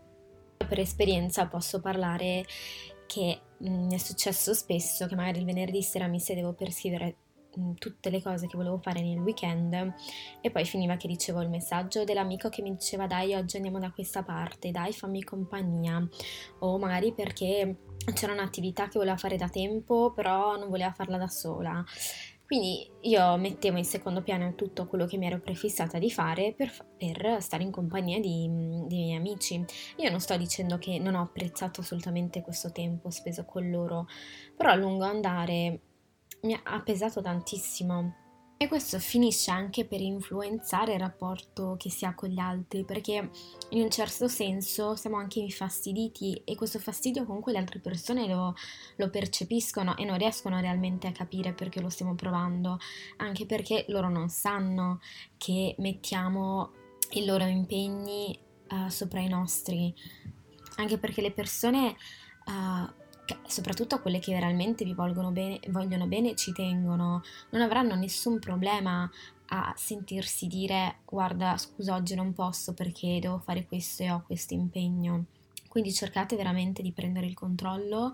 Per 0.56 0.78
esperienza 0.78 1.46
posso 1.46 1.80
parlare 1.80 2.44
che 3.06 3.40
mh, 3.58 3.68
mm, 3.68 3.90
è 3.90 3.98
successo 3.98 4.54
spesso 4.54 5.06
che 5.06 5.14
magari 5.14 5.38
il 5.38 5.44
venerdì 5.44 5.82
sera 5.82 6.06
mi 6.06 6.20
sedevo 6.20 6.52
per 6.52 6.70
scrivere 6.72 7.16
mh, 7.54 7.62
mm, 7.62 7.72
tutte 7.74 8.10
le 8.10 8.22
cose 8.22 8.46
che 8.46 8.56
volevo 8.56 8.78
fare 8.78 9.00
nel 9.02 9.18
weekend 9.18 9.94
e 10.40 10.50
poi 10.50 10.64
finiva 10.64 10.96
che 10.96 11.06
ricevo 11.06 11.40
il 11.40 11.48
messaggio 11.48 12.04
dell'amico 12.04 12.48
che 12.48 12.62
mi 12.62 12.74
diceva 12.74 13.06
dai 13.06 13.34
oggi 13.34 13.56
andiamo 13.56 13.78
da 13.78 13.90
questa 13.92 14.22
parte, 14.22 14.70
dai 14.70 14.92
fammi 14.92 15.22
compagnia. 15.22 16.06
O 16.60 16.78
magari 16.78 17.12
perché 17.12 17.76
c'era 18.12 18.32
un'attività 18.32 18.88
che 18.88 18.98
voleva 18.98 19.16
fare 19.16 19.36
da 19.36 19.48
tempo 19.48 20.12
però 20.12 20.56
non 20.56 20.68
voleva 20.68 20.92
farla 20.92 21.16
da 21.16 21.28
sola 21.28 21.82
quindi 22.46 22.90
io 23.02 23.36
mettevo 23.36 23.78
in 23.78 23.84
secondo 23.84 24.22
piano 24.22 24.54
tutto 24.54 24.86
quello 24.86 25.06
che 25.06 25.16
mi 25.16 25.26
ero 25.26 25.40
prefissata 25.40 25.98
di 25.98 26.10
fare 26.10 26.52
per, 26.56 26.72
per 26.96 27.40
stare 27.40 27.62
in 27.62 27.70
compagnia 27.70 28.20
di, 28.20 28.48
dei 28.86 29.04
miei 29.04 29.16
amici. 29.16 29.64
Io 29.96 30.10
non 30.10 30.20
sto 30.20 30.36
dicendo 30.36 30.78
che 30.78 30.98
non 30.98 31.14
ho 31.14 31.22
apprezzato 31.22 31.80
assolutamente 31.80 32.42
questo 32.42 32.70
tempo 32.70 33.10
speso 33.10 33.44
con 33.44 33.70
loro, 33.70 34.06
però 34.56 34.70
a 34.70 34.74
lungo 34.74 35.04
andare 35.04 35.80
mi 36.42 36.58
ha 36.62 36.82
pesato 36.82 37.22
tantissimo 37.22 38.23
e 38.56 38.68
questo 38.68 38.98
finisce 38.98 39.50
anche 39.50 39.84
per 39.84 40.00
influenzare 40.00 40.94
il 40.94 41.00
rapporto 41.00 41.76
che 41.76 41.90
si 41.90 42.04
ha 42.04 42.14
con 42.14 42.28
gli 42.28 42.38
altri, 42.38 42.84
perché 42.84 43.30
in 43.70 43.82
un 43.82 43.90
certo 43.90 44.28
senso 44.28 44.94
siamo 44.94 45.16
anche 45.16 45.40
infastiditi 45.40 46.40
e 46.44 46.54
questo 46.54 46.78
fastidio 46.78 47.24
comunque 47.24 47.52
le 47.52 47.58
altre 47.58 47.80
persone 47.80 48.28
lo, 48.28 48.54
lo 48.96 49.10
percepiscono 49.10 49.96
e 49.96 50.04
non 50.04 50.18
riescono 50.18 50.60
realmente 50.60 51.08
a 51.08 51.12
capire 51.12 51.52
perché 51.52 51.80
lo 51.80 51.88
stiamo 51.88 52.14
provando, 52.14 52.78
anche 53.16 53.44
perché 53.44 53.86
loro 53.88 54.08
non 54.08 54.28
sanno 54.28 55.00
che 55.36 55.74
mettiamo 55.78 56.72
i 57.10 57.24
loro 57.24 57.44
impegni 57.44 58.38
uh, 58.70 58.88
sopra 58.88 59.20
i 59.20 59.28
nostri, 59.28 59.92
anche 60.76 60.98
perché 60.98 61.20
le 61.20 61.32
persone... 61.32 61.96
Uh, 62.46 63.02
soprattutto 63.46 63.94
a 63.94 64.00
quelle 64.00 64.18
che 64.18 64.32
veramente 64.32 64.84
vi 64.84 64.94
bene, 64.94 65.60
vogliono 65.68 66.06
bene, 66.06 66.34
ci 66.34 66.52
tengono, 66.52 67.22
non 67.50 67.62
avranno 67.62 67.94
nessun 67.94 68.38
problema 68.38 69.10
a 69.48 69.74
sentirsi 69.76 70.46
dire 70.46 71.00
guarda 71.04 71.56
scusa 71.58 71.94
oggi 71.94 72.14
non 72.14 72.32
posso 72.32 72.72
perché 72.72 73.18
devo 73.20 73.38
fare 73.38 73.66
questo 73.66 74.02
e 74.02 74.10
ho 74.10 74.22
questo 74.24 74.54
impegno. 74.54 75.26
Quindi 75.68 75.92
cercate 75.92 76.36
veramente 76.36 76.82
di 76.82 76.92
prendere 76.92 77.26
il 77.26 77.34
controllo 77.34 78.12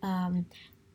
um, 0.00 0.44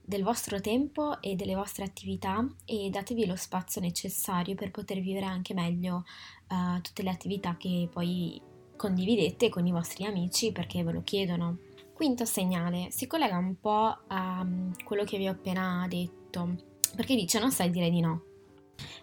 del 0.03 0.23
vostro 0.23 0.61
tempo 0.61 1.19
e 1.19 1.35
delle 1.35 1.55
vostre 1.55 1.83
attività 1.83 2.47
e 2.63 2.89
datevi 2.91 3.25
lo 3.25 3.35
spazio 3.35 3.81
necessario 3.81 4.53
per 4.53 4.69
poter 4.69 4.99
vivere 4.99 5.25
anche 5.25 5.55
meglio 5.55 6.05
uh, 6.49 6.79
tutte 6.81 7.01
le 7.01 7.09
attività 7.09 7.57
che 7.57 7.89
poi 7.91 8.39
condividete 8.75 9.49
con 9.49 9.65
i 9.65 9.71
vostri 9.71 10.05
amici 10.05 10.51
perché 10.51 10.83
ve 10.83 10.91
lo 10.91 11.01
chiedono. 11.01 11.57
Quinto 11.95 12.25
segnale, 12.25 12.91
si 12.91 13.07
collega 13.07 13.37
un 13.37 13.57
po' 13.57 13.99
a 14.07 14.43
mm, 14.43 14.71
quello 14.83 15.05
che 15.05 15.17
vi 15.17 15.29
ho 15.29 15.31
appena 15.31 15.85
detto, 15.87 16.55
perché 16.93 17.15
dice 17.15 17.39
non 17.39 17.53
sai 17.53 17.69
dire 17.69 17.89
di 17.89 18.01
no. 18.01 18.21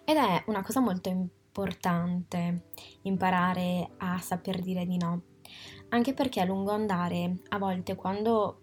Ed 0.05 0.15
è 0.15 0.43
una 0.45 0.61
cosa 0.61 0.79
molto 0.79 1.09
importante 1.09 2.65
imparare 3.01 3.93
a 3.97 4.19
saper 4.19 4.61
dire 4.61 4.85
di 4.85 4.97
no, 4.97 5.21
anche 5.89 6.13
perché 6.13 6.39
a 6.39 6.45
lungo 6.45 6.69
andare, 6.69 7.37
a 7.49 7.57
volte 7.57 7.95
quando 7.95 8.59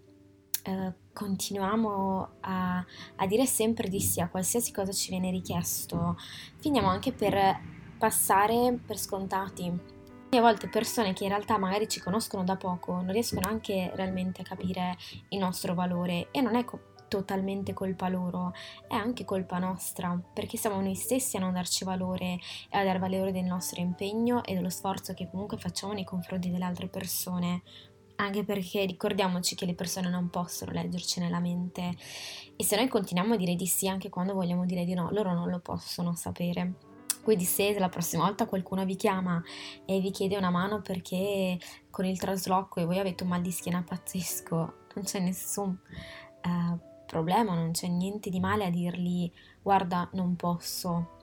eh, 0.62 0.94
continuiamo 1.12 2.28
a, 2.42 2.86
a 3.16 3.26
dire 3.26 3.46
sempre 3.46 3.88
di 3.88 4.00
sì 4.00 4.20
a 4.20 4.28
qualsiasi 4.28 4.70
cosa 4.70 4.92
ci 4.92 5.10
viene 5.10 5.32
richiesto, 5.32 6.16
finiamo 6.54 6.86
anche 6.86 7.12
per 7.12 7.60
passare 7.98 8.78
per 8.86 8.96
scontati 8.96 9.98
a 10.36 10.40
volte 10.40 10.68
persone 10.68 11.12
che 11.12 11.24
in 11.24 11.30
realtà 11.30 11.58
magari 11.58 11.88
ci 11.88 12.00
conoscono 12.00 12.44
da 12.44 12.56
poco 12.56 12.92
non 12.92 13.10
riescono 13.10 13.48
anche 13.48 13.90
realmente 13.94 14.42
a 14.42 14.44
capire 14.44 14.96
il 15.30 15.38
nostro 15.38 15.74
valore 15.74 16.28
e 16.30 16.40
non 16.40 16.54
è 16.54 16.64
co- 16.64 16.90
totalmente 17.10 17.74
colpa 17.74 18.08
loro, 18.08 18.52
è 18.86 18.94
anche 18.94 19.24
colpa 19.24 19.58
nostra, 19.58 20.18
perché 20.32 20.56
siamo 20.56 20.80
noi 20.80 20.94
stessi 20.94 21.36
a 21.36 21.40
non 21.40 21.52
darci 21.52 21.84
valore 21.84 22.38
e 22.70 22.78
a 22.78 22.84
dar 22.84 23.00
valore 23.00 23.32
del 23.32 23.44
nostro 23.44 23.80
impegno 23.80 24.44
e 24.44 24.54
dello 24.54 24.70
sforzo 24.70 25.12
che 25.12 25.28
comunque 25.28 25.58
facciamo 25.58 25.92
nei 25.92 26.04
confronti 26.04 26.50
delle 26.50 26.64
altre 26.64 26.86
persone. 26.86 27.62
Anche 28.16 28.44
perché 28.44 28.84
ricordiamoci 28.84 29.54
che 29.56 29.66
le 29.66 29.74
persone 29.74 30.08
non 30.08 30.30
possono 30.30 30.72
leggerci 30.72 31.20
nella 31.20 31.40
mente 31.40 31.94
e 32.54 32.62
se 32.62 32.76
noi 32.76 32.86
continuiamo 32.86 33.34
a 33.34 33.36
dire 33.36 33.56
di 33.56 33.66
sì 33.66 33.88
anche 33.88 34.10
quando 34.10 34.34
vogliamo 34.34 34.64
dire 34.66 34.84
di 34.84 34.94
no, 34.94 35.08
loro 35.10 35.34
non 35.34 35.48
lo 35.48 35.58
possono 35.58 36.14
sapere. 36.14 36.89
Quindi 37.30 37.46
se 37.46 37.78
la 37.78 37.88
prossima 37.88 38.24
volta 38.24 38.44
qualcuno 38.44 38.84
vi 38.84 38.96
chiama 38.96 39.40
e 39.84 40.00
vi 40.00 40.10
chiede 40.10 40.36
una 40.36 40.50
mano 40.50 40.82
perché 40.82 41.60
con 41.88 42.04
il 42.04 42.18
trasloco 42.18 42.80
e 42.80 42.84
voi 42.84 42.98
avete 42.98 43.22
un 43.22 43.28
mal 43.28 43.40
di 43.40 43.52
schiena 43.52 43.84
pazzesco, 43.86 44.56
non 44.96 45.04
c'è 45.04 45.20
nessun 45.20 45.68
uh, 45.68 46.78
problema, 47.06 47.54
non 47.54 47.70
c'è 47.70 47.86
niente 47.86 48.30
di 48.30 48.40
male 48.40 48.64
a 48.64 48.70
dirgli 48.70 49.30
guarda 49.62 50.08
non 50.14 50.34
posso. 50.34 51.18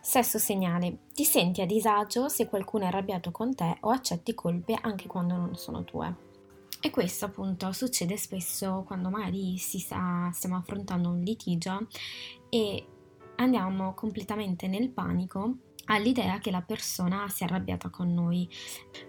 Sesto 0.00 0.38
segnale, 0.38 1.02
ti 1.14 1.22
senti 1.22 1.60
a 1.60 1.66
disagio 1.66 2.28
se 2.28 2.48
qualcuno 2.48 2.82
è 2.82 2.86
arrabbiato 2.88 3.30
con 3.30 3.54
te 3.54 3.76
o 3.82 3.90
accetti 3.90 4.34
colpe 4.34 4.76
anche 4.80 5.06
quando 5.06 5.36
non 5.36 5.54
sono 5.54 5.84
tue. 5.84 6.12
E 6.80 6.90
questo 6.90 7.26
appunto 7.26 7.70
succede 7.70 8.16
spesso 8.16 8.82
quando 8.84 9.10
magari 9.10 9.58
si 9.58 9.78
sta, 9.78 10.28
stiamo 10.32 10.56
affrontando 10.56 11.08
un 11.08 11.20
litigio 11.20 11.86
e 12.48 12.84
andiamo 13.36 13.94
completamente 13.94 14.66
nel 14.68 14.90
panico 14.90 15.58
all'idea 15.86 16.38
che 16.38 16.50
la 16.50 16.62
persona 16.62 17.28
sia 17.28 17.46
arrabbiata 17.46 17.90
con 17.90 18.12
noi. 18.12 18.48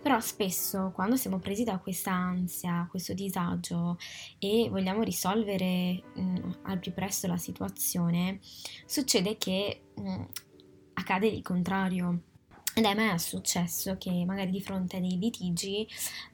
Però 0.02 0.20
spesso 0.20 0.92
quando 0.94 1.16
siamo 1.16 1.40
presi 1.40 1.64
da 1.64 1.80
questa 1.80 2.12
ansia, 2.12 2.88
questo 2.90 3.14
disagio 3.14 3.98
e 4.40 4.68
vogliamo 4.70 5.04
risolvere 5.04 6.04
mh, 6.16 6.22
mm, 6.22 6.52
al 6.64 6.80
più 6.80 6.94
presto 6.94 7.28
la 7.28 7.38
situazione, 7.38 8.40
succede 8.86 9.38
che 9.38 9.84
mh, 9.96 10.10
mm, 10.10 10.24
accade 10.94 11.28
il 11.28 11.42
contrario. 11.42 12.22
Ed 12.76 12.86
è 12.86 13.18
successo 13.18 13.98
che 13.98 14.24
magari 14.24 14.52
di 14.52 14.62
fronte 14.62 14.98
a 14.98 15.00
dei 15.00 15.18
litigi 15.18 15.88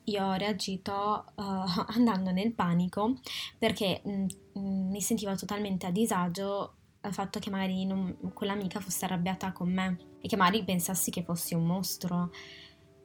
io 0.05 0.25
ho 0.25 0.33
reagito 0.33 1.23
uh, 1.35 1.41
andando 1.95 2.31
nel 2.31 2.51
panico 2.51 3.17
perché 3.57 4.01
mh, 4.03 4.25
mm, 4.59 4.89
mi 4.89 5.01
sentivo 5.01 5.33
totalmente 5.35 5.85
a 5.85 5.91
disagio 5.91 6.73
al 7.03 7.13
fatto 7.13 7.39
che 7.39 7.49
magari 7.49 7.85
non, 7.85 8.17
quell'amica 8.33 8.79
fosse 8.79 9.05
arrabbiata 9.05 9.51
con 9.51 9.71
me 9.71 9.97
e 10.21 10.27
che 10.27 10.35
magari 10.35 10.63
pensassi 10.63 11.11
che 11.11 11.23
fossi 11.23 11.53
un 11.53 11.65
mostro. 11.65 12.31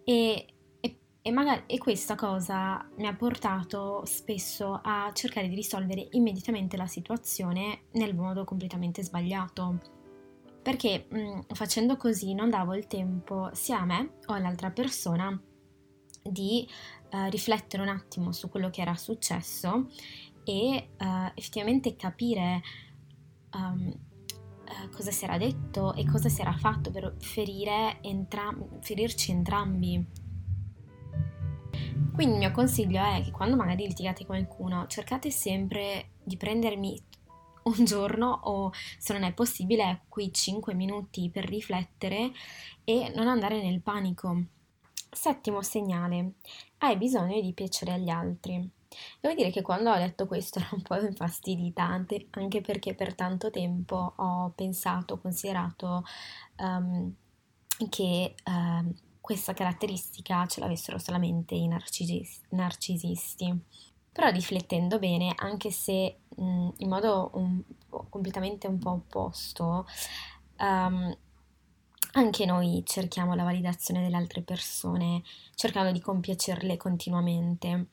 E, 0.05 0.47
e, 0.81 0.99
e, 1.21 1.31
magari, 1.33 1.64
e 1.67 1.78
questa 1.78 2.14
cosa 2.14 2.88
mi 2.97 3.07
ha 3.07 3.14
portato 3.14 4.02
spesso 4.05 4.81
a 4.83 5.11
cercare 5.12 5.49
di 5.49 5.55
risolvere 5.55 6.09
immediatamente 6.12 6.76
la 6.76 6.87
situazione 6.87 7.83
nel 7.93 8.14
modo 8.14 8.45
completamente 8.45 9.02
sbagliato. 9.02 9.97
Perché 10.62 11.07
mh, 11.09 11.55
facendo 11.55 11.97
così 11.97 12.35
non 12.35 12.50
davo 12.50 12.75
il 12.75 12.87
tempo 12.87 13.50
sia 13.52 13.81
a 13.81 13.85
me 13.85 14.19
o 14.26 14.33
all'altra 14.33 14.71
persona 14.71 15.40
di 16.23 16.69
uh, 17.11 17.28
riflettere 17.31 17.83
un 17.83 17.88
attimo 17.88 18.33
su 18.33 18.49
quello 18.49 18.71
che 18.71 18.83
era 18.83 18.95
successo 18.95 19.88
e 20.45 20.90
uh, 20.99 21.31
effettivamente 21.35 21.97
capire 21.97 22.62
um, 23.55 23.93
uh, 24.67 24.90
cosa 24.90 25.11
si 25.11 25.25
era 25.25 25.38
detto 25.38 25.95
e 25.95 26.05
cosa 26.07 26.28
si 26.28 26.40
era 26.40 26.52
fatto 26.52 26.90
per 26.90 27.14
ferire 27.19 27.99
entra- 28.02 28.57
ferirci 28.81 29.31
entrambi. 29.31 30.05
Quindi 32.12 32.35
il 32.35 32.40
mio 32.40 32.50
consiglio 32.50 33.02
è 33.05 33.23
che 33.23 33.31
quando 33.31 33.55
magari 33.55 33.87
litigate 33.87 34.26
con 34.26 34.37
qualcuno, 34.37 34.87
cercate 34.88 35.31
sempre 35.31 36.11
di 36.23 36.37
prendermi 36.37 37.00
un 37.62 37.85
giorno 37.85 38.40
o 38.45 38.73
se 38.99 39.12
non 39.12 39.23
è 39.23 39.33
possibile 39.33 40.02
qui 40.09 40.33
5 40.33 40.75
minuti 40.75 41.31
per 41.31 41.45
riflettere 41.45 42.33
e 42.85 43.12
non 43.14 43.28
andare 43.28 43.62
nel 43.62 43.81
panico. 43.81 44.43
Settimo 45.11 45.62
segnale, 45.62 46.33
hai 46.78 46.97
bisogno 46.97 47.40
di 47.40 47.52
piacere 47.52 47.93
agli 47.93 48.11
altri. 48.11 48.69
Devo 49.21 49.35
dire 49.35 49.50
che 49.50 49.62
quando 49.62 49.90
ho 49.90 49.97
letto 49.97 50.26
questo 50.26 50.59
ero 50.61 50.69
un 50.73 50.83
po' 50.83 51.00
infastidita, 51.00 51.83
anche 51.85 52.61
perché 52.61 52.95
per 52.95 53.14
tanto 53.14 53.50
tempo 53.50 54.12
ho 54.17 54.52
pensato, 54.55 55.19
considerato 55.19 56.05
um, 56.59 57.12
che 57.88 58.35
uh, 58.45 58.95
questa 59.21 59.52
caratteristica 59.52 60.47
ce 60.47 60.61
l'avessero 60.61 60.99
solamente 60.99 61.54
i 61.54 61.67
narcis- 61.69 62.43
narcisisti. 62.50 63.56
Però 64.11 64.30
riflettendo 64.30 64.99
bene, 64.99 65.32
anche 65.37 65.71
se 65.71 66.21
mh, 66.34 66.69
in 66.78 66.89
modo 66.89 67.30
un, 67.34 67.63
completamente 68.08 68.67
un 68.67 68.78
po' 68.78 68.93
opposto, 68.93 69.87
um, 70.58 71.17
anche 72.13 72.47
noi 72.47 72.82
cerchiamo 72.84 73.34
la 73.34 73.45
validazione 73.45 74.02
delle 74.02 74.17
altre 74.17 74.43
persone, 74.43 75.23
cercando 75.54 75.93
di 75.93 76.00
compiacerle 76.00 76.76
continuamente. 76.76 77.89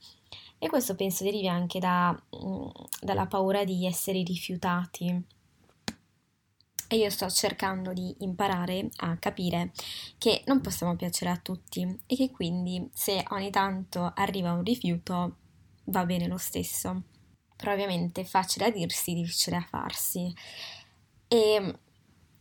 E 0.57 0.67
questo 0.67 0.95
penso 0.95 1.23
derivi 1.23 1.47
anche 1.47 1.79
da, 1.79 2.11
mm, 2.11 2.67
dalla 3.01 3.27
paura 3.27 3.63
di 3.63 3.85
essere 3.85 4.23
rifiutati. 4.23 5.23
E 6.87 6.97
io 6.97 7.09
sto 7.09 7.29
cercando 7.29 7.93
di 7.93 8.15
imparare 8.19 8.89
a 8.97 9.17
capire 9.17 9.71
che 10.17 10.43
non 10.45 10.61
possiamo 10.61 10.95
piacere 10.95 11.31
a 11.31 11.37
tutti 11.37 11.81
e 12.05 12.15
che 12.15 12.29
quindi 12.29 12.89
se 12.93 13.25
ogni 13.29 13.49
tanto 13.49 14.11
arriva 14.15 14.53
un 14.53 14.63
rifiuto 14.63 15.37
va 15.85 16.05
bene 16.05 16.27
lo 16.27 16.37
stesso. 16.37 17.03
Però 17.55 17.71
ovviamente 17.71 18.23
facile 18.23 18.65
a 18.65 18.71
dirsi, 18.71 19.13
difficile 19.13 19.57
a 19.57 19.67
farsi. 19.67 20.33
E 21.27 21.79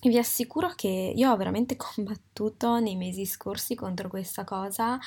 vi 0.02 0.18
assicuro 0.18 0.74
che 0.74 1.12
io 1.14 1.30
ho 1.30 1.37
veramente 1.37 1.76
combattuto 1.76 2.78
nei 2.78 2.96
mesi 2.96 3.24
scorsi 3.26 3.74
contro 3.74 4.09
questa 4.09 4.44
cosa 4.44 4.98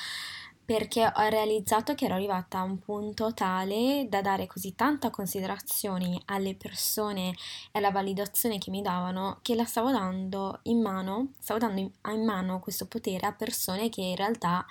perché 0.68 1.02
ho 1.02 1.28
realizzato 1.30 1.94
che 1.94 2.04
ero 2.04 2.16
arrivata 2.16 2.58
a 2.58 2.62
un 2.62 2.78
punto 2.78 3.32
tale 3.32 4.04
da 4.06 4.20
dare 4.20 4.46
così 4.46 4.74
tanta 4.74 5.08
considerazione 5.08 6.20
alle 6.26 6.54
persone 6.56 7.30
e 7.30 7.78
alla 7.78 7.90
validazione 7.90 8.58
che 8.58 8.70
mi 8.70 8.82
davano 8.82 9.38
che 9.40 9.54
la 9.54 9.64
stavo 9.64 9.90
dando 9.90 10.60
in 10.64 10.82
mano, 10.82 11.28
stavo 11.38 11.58
dando 11.58 11.80
in, 11.80 11.90
in 12.12 12.22
mano 12.22 12.60
questo 12.60 12.84
potere 12.86 13.26
a 13.26 13.32
persone 13.32 13.88
che 13.88 14.02
in 14.02 14.14
realtà 14.14 14.66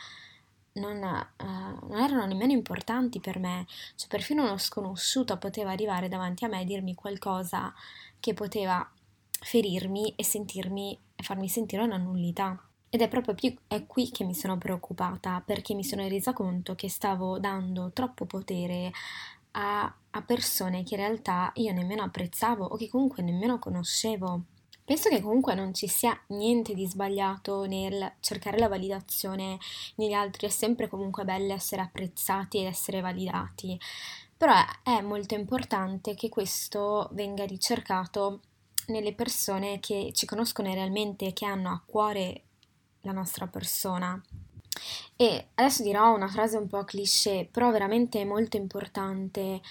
non, 0.74 0.98
uh, 0.98 1.88
non, 1.88 2.00
erano 2.00 2.28
nemmeno 2.28 2.52
importanti 2.52 3.20
per 3.20 3.40
me, 3.40 3.66
cioè 3.96 4.08
perfino 4.08 4.44
uno 4.44 4.60
sconosciuto 4.60 5.36
poteva 5.40 5.72
arrivare 5.72 6.10
davanti 6.10 6.46
a 6.46 6.48
me 6.48 6.62
e 6.62 6.66
dirmi 6.66 6.94
qualcosa 6.94 7.74
che 8.20 8.36
poteva 8.36 8.88
ferirmi 9.32 10.14
e 10.16 10.24
sentirmi 10.24 11.00
e 11.16 11.24
farmi 11.24 11.50
sentire 11.50 11.82
una 11.82 11.98
nullità. 11.98 12.67
Ed 12.90 13.02
è 13.02 13.08
proprio 13.10 13.34
più, 13.34 13.54
è 13.68 13.86
qui 13.86 14.10
che 14.12 14.24
mi 14.24 14.34
sono 14.34 14.58
preoccupata 14.58 15.42
perché 15.46 15.74
mi 15.74 15.84
sono 15.84 16.08
resa 16.08 16.32
conto 16.32 16.74
che 16.76 16.90
stavo 16.90 17.38
dando 17.38 17.92
troppo 17.92 18.26
potere 18.26 18.92
a, 19.52 19.94
a 20.12 20.22
persone 20.22 20.84
che 20.84 20.96
in 20.96 21.02
realtà 21.02 21.52
io 21.56 21.74
nemmeno 21.74 22.04
apprezzavo 22.04 22.64
o 22.64 22.76
che 22.78 22.88
comunque 22.88 23.24
nemmeno 23.24 23.60
conoscevo. 23.60 24.44
Penso 24.86 25.10
che 25.10 25.22
comunque 25.22 25.54
non 25.54 25.74
ci 25.74 25.88
sia 25.88 26.18
niente 26.28 26.74
di 26.74 26.88
sbagliato 26.88 27.66
nel 27.66 28.14
cercare 28.22 28.58
la 28.58 28.70
validazione 28.70 29.58
negli 29.96 30.14
altri, 30.14 30.48
è 30.48 30.50
sempre 30.50 30.88
comunque 30.88 31.26
bello 31.26 31.52
essere 31.52 31.82
apprezzati 31.82 32.60
ed 32.60 32.68
essere 32.68 33.02
validati, 33.02 33.78
però 34.38 34.54
è 34.84 35.02
molto 35.02 35.34
importante 35.34 36.16
che 36.16 36.30
questo 36.30 37.10
venga 37.12 37.44
ricercato 37.44 38.40
nelle 38.88 39.14
persone 39.14 39.82
che 39.82 40.12
ci 40.14 40.26
conoscono 40.26 40.74
realmente, 40.74 41.34
che 41.34 41.46
hanno 41.46 41.70
a 41.70 41.82
cuore 41.86 42.44
la 43.08 43.14
nostra 43.14 43.48
persona. 43.48 44.22
E 45.16 45.50
adesso 45.56 45.82
dirò 45.84 46.14
una 46.14 46.28
frase 46.28 46.58
un 46.58 46.68
po' 46.68 46.84
cliché, 46.84 47.48
però 47.52 47.72
veramente 47.72 48.24
molto 48.26 48.58
importante. 48.58 49.62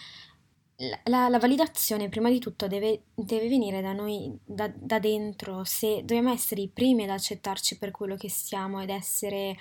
La, 1.05 1.29
la, 1.29 1.39
validazione 1.39 2.09
prima 2.09 2.29
di 2.29 2.39
tutto 2.39 2.67
deve, 2.67 3.05
deve 3.15 3.49
venire 3.49 3.81
da 3.81 3.93
noi, 3.93 4.37
da, 4.45 4.71
da, 4.75 4.99
dentro, 4.99 5.65
se 5.65 6.01
dobbiamo 6.01 6.31
essere 6.31 6.61
i 6.61 6.69
primi 6.69 7.05
ad 7.05 7.11
accettarci 7.11 7.79
per 7.79 7.93
quello 7.93 8.17
che 8.17 8.29
siamo 8.29 8.83
ed 8.83 8.91
essere 8.91 9.57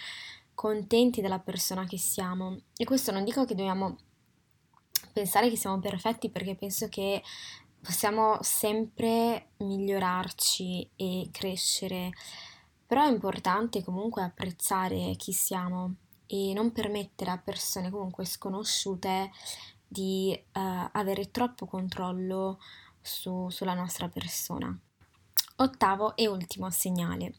contenti 0.53 1.21
della 1.21 1.39
persona 1.39 1.85
che 1.85 1.97
siamo. 1.97 2.59
E 2.75 2.83
questo 2.83 3.11
non 3.11 3.23
dico 3.23 3.45
che 3.45 3.55
dobbiamo 3.55 3.97
pensare 5.13 5.49
che 5.49 5.55
siamo 5.55 5.79
perfetti 5.79 6.29
perché 6.29 6.55
penso 6.55 6.89
che 6.89 7.21
possiamo 7.81 8.39
sempre 8.41 9.51
migliorarci 9.57 10.89
e 10.95 11.29
crescere 11.31 12.11
però 12.85 13.03
è 13.05 13.11
importante 13.11 13.83
comunque 13.83 14.23
apprezzare 14.23 15.15
chi 15.17 15.31
siamo 15.31 15.95
e 16.27 16.53
non 16.53 16.71
permettere 16.71 17.31
a 17.31 17.37
persone 17.37 17.89
comunque 17.89 18.25
sconosciute 18.25 19.31
di 19.87 20.37
uh, 20.37 20.89
avere 20.91 21.31
troppo 21.31 21.65
controllo 21.65 22.59
su, 23.01 23.49
sulla 23.49 23.73
nostra 23.73 24.07
persona. 24.09 24.77
Ottavo 25.57 26.15
e 26.15 26.27
ultimo 26.27 26.69
segnale, 26.69 27.35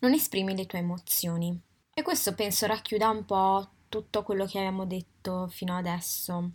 non 0.00 0.12
esprimi 0.12 0.56
le 0.56 0.66
tue 0.66 0.80
emozioni. 0.80 1.58
E 1.92 2.02
questo 2.02 2.34
penso 2.34 2.66
racchiuda 2.66 3.08
un 3.10 3.24
po' 3.24 3.68
tutto 3.88 4.22
quello 4.22 4.46
che 4.46 4.58
abbiamo 4.58 4.86
detto 4.86 5.48
fino 5.48 5.76
adesso, 5.76 6.50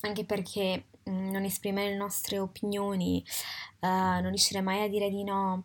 anche 0.00 0.24
perché 0.24 0.86
mm, 1.08 1.30
non 1.30 1.44
esprimere 1.44 1.90
le 1.90 1.96
nostre 1.96 2.38
opinioni, 2.38 3.22
uh, 3.80 3.86
non 3.86 4.28
riuscire 4.28 4.60
mai 4.60 4.82
a 4.82 4.88
dire 4.88 5.10
di 5.10 5.24
no, 5.24 5.64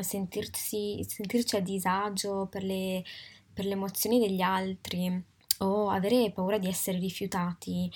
sentirsi, 0.00 1.04
sentirci 1.06 1.56
a 1.56 1.60
disagio 1.60 2.46
per 2.50 2.64
le, 2.64 3.04
per 3.52 3.64
le 3.64 3.72
emozioni 3.72 4.18
degli 4.18 4.40
altri 4.40 5.22
o 5.58 5.88
avere 5.88 6.32
paura 6.32 6.58
di 6.58 6.66
essere 6.66 6.98
rifiutati, 6.98 7.90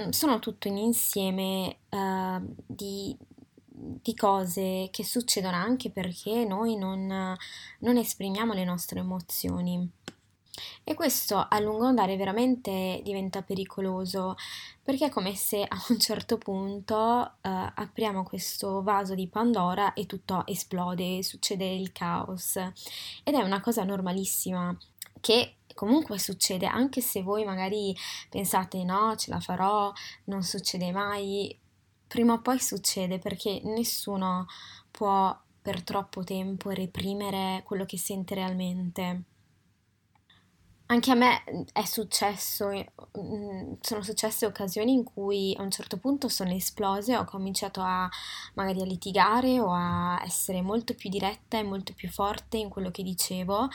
mm, 0.00 0.10
sono 0.10 0.38
tutto 0.38 0.68
un 0.68 0.76
insieme 0.78 1.76
uh, 1.90 2.54
di, 2.66 3.16
di, 3.66 4.14
cose 4.14 4.88
che 4.90 5.04
succedono 5.04 5.56
anche 5.56 5.90
perché 5.90 6.44
noi 6.44 6.76
non, 6.76 7.36
non 7.80 7.96
esprimiamo 7.96 8.52
le 8.54 8.64
nostre 8.64 9.00
emozioni. 9.00 9.88
E 10.84 10.94
questo 10.94 11.46
a 11.48 11.58
lungo 11.60 11.84
andare 11.84 12.16
veramente 12.16 13.00
diventa 13.02 13.42
pericoloso 13.42 14.36
perché 14.82 15.06
è 15.06 15.10
come 15.10 15.34
se 15.34 15.62
a 15.62 15.84
un 15.88 15.98
certo 16.00 16.38
punto 16.38 17.32
eh, 17.40 17.72
apriamo 17.74 18.24
questo 18.24 18.82
vaso 18.82 19.14
di 19.14 19.28
Pandora 19.28 19.92
e 19.94 20.06
tutto 20.06 20.44
esplode, 20.46 21.22
succede 21.22 21.64
il 21.64 21.92
caos 21.92 22.56
ed 22.56 23.34
è 23.34 23.42
una 23.42 23.60
cosa 23.60 23.84
normalissima 23.84 24.76
che 25.20 25.56
comunque 25.74 26.18
succede 26.18 26.66
anche 26.66 27.00
se 27.00 27.22
voi 27.22 27.44
magari 27.44 27.96
pensate 28.28 28.84
no, 28.84 29.14
ce 29.16 29.30
la 29.30 29.40
farò, 29.40 29.92
non 30.24 30.42
succede 30.42 30.90
mai, 30.92 31.56
prima 32.06 32.34
o 32.34 32.40
poi 32.40 32.58
succede 32.58 33.18
perché 33.18 33.60
nessuno 33.64 34.46
può 34.90 35.38
per 35.62 35.82
troppo 35.82 36.24
tempo 36.24 36.70
reprimere 36.70 37.62
quello 37.64 37.84
che 37.84 37.98
sente 37.98 38.34
realmente. 38.34 39.22
Anche 40.90 41.12
a 41.12 41.14
me 41.14 41.44
è 41.72 41.84
successo, 41.84 42.66
mm, 42.68 43.74
sono 43.80 44.02
successe 44.02 44.44
occasioni 44.44 44.92
in 44.92 45.04
cui 45.04 45.54
a 45.56 45.62
un 45.62 45.70
certo 45.70 45.98
punto 45.98 46.28
sono 46.28 46.52
esplose, 46.52 47.16
ho 47.16 47.22
cominciato 47.24 47.80
a 47.80 48.08
magari 48.54 48.80
a 48.80 48.84
litigare 48.84 49.60
o 49.60 49.70
a 49.72 50.20
essere 50.24 50.62
molto 50.62 50.94
più 50.94 51.08
diretta 51.08 51.58
e 51.58 51.62
molto 51.62 51.92
più 51.94 52.08
forte 52.08 52.56
in 52.56 52.68
quello 52.68 52.90
che 52.90 53.04
dicevo, 53.04 53.68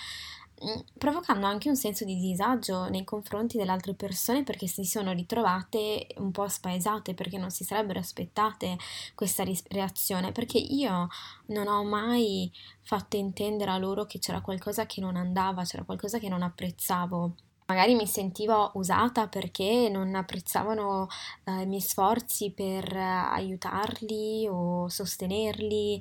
provocando 0.97 1.45
anche 1.45 1.69
un 1.69 1.75
senso 1.75 2.05
di 2.05 2.15
disagio 2.17 2.87
nei 2.87 3.03
confronti 3.03 3.57
delle 3.57 3.71
altre 3.71 3.93
persone 3.93 4.43
perché 4.43 4.67
si 4.67 4.85
sono 4.85 5.11
ritrovate 5.11 6.07
un 6.17 6.31
po' 6.31 6.47
spaesate 6.47 7.13
perché 7.13 7.37
non 7.37 7.49
si 7.49 7.63
sarebbero 7.63 7.99
aspettate 7.99 8.77
questa 9.15 9.43
reazione 9.67 10.31
perché 10.31 10.57
io 10.57 11.09
non 11.47 11.67
ho 11.67 11.83
mai 11.83 12.51
fatto 12.81 13.17
intendere 13.17 13.71
a 13.71 13.77
loro 13.77 14.05
che 14.05 14.19
c'era 14.19 14.41
qualcosa 14.41 14.85
che 14.85 15.01
non 15.01 15.17
andava, 15.17 15.63
c'era 15.63 15.83
qualcosa 15.83 16.19
che 16.19 16.29
non 16.29 16.41
apprezzavo. 16.41 17.35
Magari 17.67 17.95
mi 17.95 18.05
sentivo 18.05 18.71
usata 18.75 19.27
perché 19.27 19.89
non 19.91 20.13
apprezzavano 20.13 21.07
eh, 21.45 21.61
i 21.61 21.65
miei 21.65 21.81
sforzi 21.81 22.51
per 22.51 22.95
aiutarli 22.95 24.47
o 24.47 24.87
sostenerli 24.87 25.99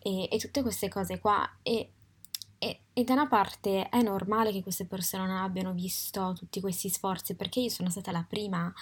e, 0.00 0.28
e 0.30 0.38
tutte 0.38 0.60
queste 0.60 0.88
cose 0.88 1.18
qua 1.18 1.50
e 1.62 1.92
e, 2.58 2.80
e, 2.92 3.04
da 3.04 3.12
una 3.14 3.28
parte 3.28 3.88
è 3.88 4.02
normale 4.02 4.52
che 4.52 4.62
queste 4.62 4.86
persone 4.86 5.26
non 5.26 5.36
abbiano 5.36 5.72
visto 5.72 6.34
tutti 6.36 6.60
questi 6.60 6.88
sforzi, 6.88 7.34
perché 7.34 7.60
io 7.60 7.68
sono 7.68 7.90
stata 7.90 8.10
la 8.10 8.24
prima 8.28 8.72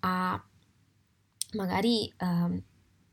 a 0.00 0.42
magari 1.52 2.12
eh, 2.16 2.62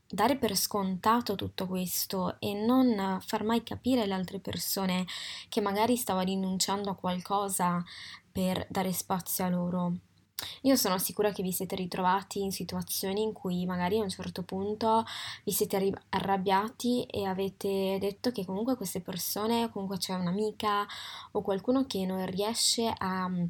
dare 0.07 0.37
per 0.37 0.55
scontato 0.55 1.35
tutto 1.35 1.67
questo 1.67 2.39
e 2.39 2.53
non 2.53 3.19
far 3.25 3.43
mai 3.43 3.61
capire 3.63 4.01
alle 4.01 4.13
altre 4.13 4.39
persone 4.39 5.05
che 5.49 5.61
magari 5.61 5.95
stavo 5.97 6.21
rinunciando 6.21 6.89
a 6.89 6.95
qualcosa 6.95 7.83
per 8.31 8.65
dare 8.69 8.91
spazio 8.93 9.45
a 9.45 9.49
loro. 9.49 9.93
Io 10.63 10.75
sono 10.75 10.97
sicura 10.97 11.31
che 11.31 11.43
vi 11.43 11.51
siete 11.51 11.75
ritrovati 11.75 12.41
in 12.41 12.51
situazioni 12.51 13.21
in 13.21 13.33
cui 13.33 13.65
magari 13.65 13.99
a 13.99 14.03
un 14.03 14.09
certo 14.09 14.43
punto 14.43 15.05
vi 15.43 15.51
siete 15.51 15.91
arrabbiati 16.09 17.03
e 17.03 17.25
avete 17.25 17.97
detto 17.99 18.31
che 18.31 18.45
comunque 18.45 18.75
queste 18.75 19.01
persone, 19.01 19.69
comunque 19.71 19.97
c'è 19.97 20.13
un'amica 20.13 20.85
o 21.31 21.41
qualcuno 21.41 21.85
che 21.85 22.05
non 22.05 22.25
riesce 22.25 22.93
a 22.97 23.27
mm, 23.27 23.43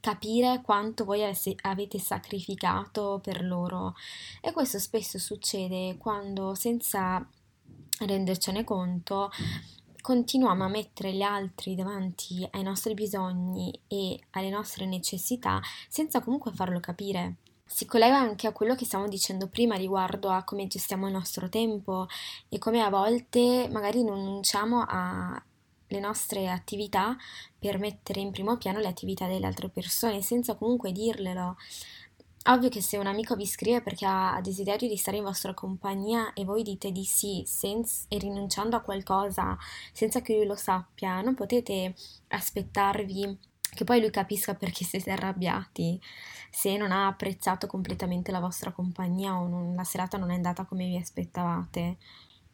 capire 0.00 0.60
quanto 0.62 1.04
voi 1.04 1.22
avete 1.62 1.98
sacrificato 1.98 3.20
per 3.22 3.42
loro. 3.42 3.94
E 4.40 4.52
questo 4.52 4.78
spesso 4.78 5.18
succede 5.18 5.96
quando 5.98 6.54
senza 6.54 7.26
rendercene 8.00 8.64
conto 8.64 9.30
continuiamo 10.04 10.64
a 10.64 10.68
mettere 10.68 11.14
gli 11.14 11.22
altri 11.22 11.74
davanti 11.74 12.46
ai 12.50 12.62
nostri 12.62 12.92
bisogni 12.92 13.72
e 13.88 14.20
alle 14.32 14.50
nostre 14.50 14.84
necessità 14.84 15.62
senza 15.88 16.20
comunque 16.20 16.52
farlo 16.52 16.78
capire. 16.78 17.36
Si 17.64 17.86
collega 17.86 18.18
anche 18.18 18.46
a 18.46 18.52
quello 18.52 18.74
che 18.74 18.84
stiamo 18.84 19.08
dicendo 19.08 19.48
prima 19.48 19.76
riguardo 19.76 20.28
a 20.28 20.44
come 20.44 20.66
gestiamo 20.66 21.06
il 21.06 21.14
nostro 21.14 21.48
tempo 21.48 22.06
e 22.50 22.58
come 22.58 22.82
a 22.82 22.90
volte 22.90 23.66
magari 23.72 24.04
non 24.04 24.16
rinunciamo 24.16 24.84
alle 24.86 26.00
nostre 26.00 26.50
attività 26.50 27.16
per 27.58 27.78
mettere 27.78 28.20
in 28.20 28.30
primo 28.30 28.58
piano 28.58 28.80
le 28.80 28.88
attività 28.88 29.26
delle 29.26 29.46
altre 29.46 29.70
persone 29.70 30.20
senza 30.20 30.54
comunque 30.54 30.92
dirglielo. 30.92 31.56
Ovvio 32.46 32.68
che 32.68 32.82
se 32.82 32.98
un 32.98 33.06
amico 33.06 33.36
vi 33.36 33.46
scrive 33.46 33.80
perché 33.80 34.04
ha 34.04 34.38
desiderio 34.42 34.86
di 34.86 34.98
stare 34.98 35.16
in 35.16 35.22
vostra 35.22 35.54
compagnia 35.54 36.34
e 36.34 36.44
voi 36.44 36.62
dite 36.62 36.92
di 36.92 37.04
sì 37.04 37.42
senza, 37.46 38.04
e 38.08 38.18
rinunciando 38.18 38.76
a 38.76 38.80
qualcosa 38.82 39.56
senza 39.94 40.20
che 40.20 40.36
lui 40.36 40.44
lo 40.44 40.54
sappia, 40.54 41.22
non 41.22 41.34
potete 41.34 41.94
aspettarvi 42.28 43.38
che 43.74 43.84
poi 43.84 44.00
lui 44.00 44.10
capisca 44.10 44.54
perché 44.54 44.84
siete 44.84 45.10
arrabbiati, 45.10 45.98
se 46.50 46.76
non 46.76 46.92
ha 46.92 47.06
apprezzato 47.06 47.66
completamente 47.66 48.30
la 48.30 48.40
vostra 48.40 48.72
compagnia 48.72 49.40
o 49.40 49.48
non, 49.48 49.74
la 49.74 49.84
serata 49.84 50.18
non 50.18 50.30
è 50.30 50.34
andata 50.34 50.66
come 50.66 50.86
vi 50.86 50.98
aspettavate. 50.98 51.96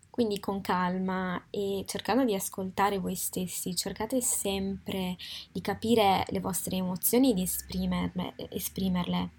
Quindi 0.08 0.38
con 0.38 0.60
calma 0.60 1.46
e 1.50 1.82
cercando 1.86 2.24
di 2.24 2.34
ascoltare 2.34 2.98
voi 2.98 3.16
stessi, 3.16 3.74
cercate 3.74 4.20
sempre 4.20 5.16
di 5.50 5.60
capire 5.60 6.24
le 6.28 6.38
vostre 6.38 6.76
emozioni 6.76 7.30
e 7.30 7.34
di 7.34 7.42
esprimerle. 7.42 8.34
esprimerle 8.50 9.38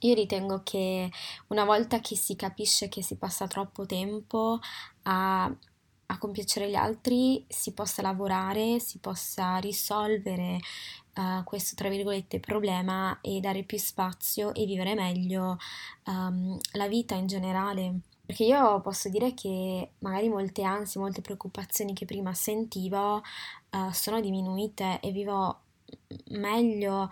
io 0.00 0.14
ritengo 0.14 0.62
che 0.62 1.10
una 1.48 1.64
volta 1.64 2.00
che 2.00 2.16
si 2.16 2.36
capisce 2.36 2.88
che 2.88 3.02
si 3.02 3.16
passa 3.16 3.46
troppo 3.46 3.84
tempo 3.86 4.58
a, 5.02 5.44
a 5.44 6.18
compiacere 6.18 6.70
gli 6.70 6.74
altri, 6.74 7.44
si 7.48 7.72
possa 7.72 8.02
lavorare, 8.02 8.78
si 8.80 8.98
possa 8.98 9.56
risolvere 9.58 10.58
uh, 11.16 11.44
questo, 11.44 11.74
tra 11.74 11.88
virgolette, 11.88 12.40
problema 12.40 13.18
e 13.20 13.40
dare 13.40 13.62
più 13.64 13.78
spazio 13.78 14.54
e 14.54 14.64
vivere 14.64 14.94
meglio 14.94 15.58
um, 16.06 16.58
la 16.72 16.88
vita 16.88 17.14
in 17.14 17.26
generale. 17.26 18.00
Perché 18.24 18.44
io 18.44 18.80
posso 18.80 19.08
dire 19.08 19.34
che 19.34 19.92
magari 19.98 20.28
molte 20.28 20.62
ansie, 20.62 21.00
molte 21.00 21.20
preoccupazioni 21.20 21.94
che 21.94 22.06
prima 22.06 22.32
sentivo 22.32 23.16
uh, 23.16 23.90
sono 23.90 24.20
diminuite 24.20 25.00
e 25.00 25.10
vivo 25.10 25.62
meglio 26.28 27.10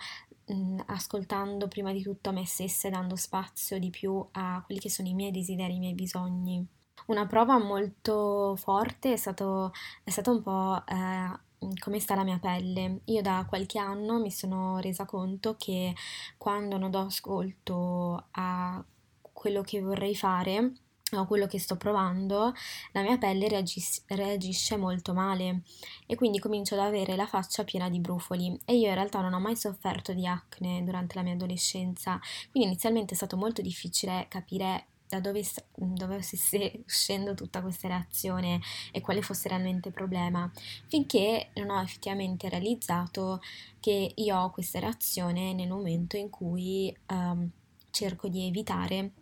mh, 0.48 0.80
ascoltando 0.86 1.68
prima 1.68 1.92
di 1.92 2.02
tutto 2.02 2.32
me 2.32 2.46
stessa 2.46 2.88
e 2.88 2.90
dando 2.90 3.16
spazio 3.16 3.78
di 3.78 3.90
più 3.90 4.26
a 4.32 4.62
quelli 4.64 4.80
che 4.80 4.90
sono 4.90 5.08
i 5.08 5.14
miei 5.14 5.30
desideri, 5.30 5.76
i 5.76 5.78
miei 5.78 5.94
bisogni. 5.94 6.66
Una 7.06 7.26
prova 7.26 7.58
molto 7.58 8.54
forte 8.56 9.12
è 9.12 9.16
stato, 9.16 9.72
è 10.04 10.10
stato 10.10 10.30
un 10.32 10.42
po' 10.42 10.84
eh, 10.86 11.38
come 11.78 11.98
sta 12.00 12.14
la 12.14 12.24
mia 12.24 12.38
pelle. 12.38 13.00
Io 13.04 13.22
da 13.22 13.46
qualche 13.48 13.78
anno 13.78 14.20
mi 14.20 14.30
sono 14.30 14.78
resa 14.78 15.04
conto 15.04 15.56
che 15.56 15.94
quando 16.36 16.76
non 16.78 16.90
do 16.90 17.00
ascolto 17.00 18.26
a 18.32 18.84
quello 19.32 19.62
che 19.62 19.80
vorrei 19.80 20.14
fare, 20.14 20.72
o 21.12 21.26
quello 21.26 21.46
che 21.46 21.58
sto 21.58 21.76
provando, 21.76 22.52
la 22.92 23.02
mia 23.02 23.18
pelle 23.18 23.48
reagis- 23.48 24.02
reagisce 24.08 24.76
molto 24.76 25.14
male 25.14 25.62
e 26.06 26.14
quindi 26.16 26.38
comincio 26.38 26.74
ad 26.74 26.80
avere 26.80 27.16
la 27.16 27.26
faccia 27.26 27.64
piena 27.64 27.88
di 27.88 28.00
brufoli. 28.00 28.58
E 28.64 28.76
io 28.76 28.88
in 28.88 28.94
realtà 28.94 29.20
non 29.20 29.32
ho 29.32 29.40
mai 29.40 29.56
sofferto 29.56 30.12
di 30.12 30.26
acne 30.26 30.82
durante 30.84 31.14
la 31.14 31.22
mia 31.22 31.34
adolescenza, 31.34 32.18
quindi 32.50 32.68
inizialmente 32.70 33.14
è 33.14 33.16
stato 33.16 33.36
molto 33.36 33.62
difficile 33.62 34.26
capire 34.28 34.86
da 35.08 35.20
dove, 35.20 35.42
dove 35.74 36.20
stesse 36.20 36.82
uscendo 36.84 37.34
tutta 37.34 37.62
questa 37.62 37.88
reazione 37.88 38.60
e 38.92 39.00
quale 39.00 39.22
fosse 39.22 39.48
realmente 39.48 39.88
il 39.88 39.94
problema, 39.94 40.50
finché 40.86 41.50
non 41.54 41.70
ho 41.70 41.80
effettivamente 41.80 42.48
realizzato 42.48 43.40
che 43.80 44.12
io 44.14 44.36
ho 44.36 44.50
questa 44.50 44.78
reazione 44.78 45.54
nel 45.54 45.68
momento 45.68 46.16
in 46.16 46.28
cui 46.28 46.94
um, 47.08 47.48
cerco 47.90 48.28
di 48.28 48.46
evitare 48.46 49.12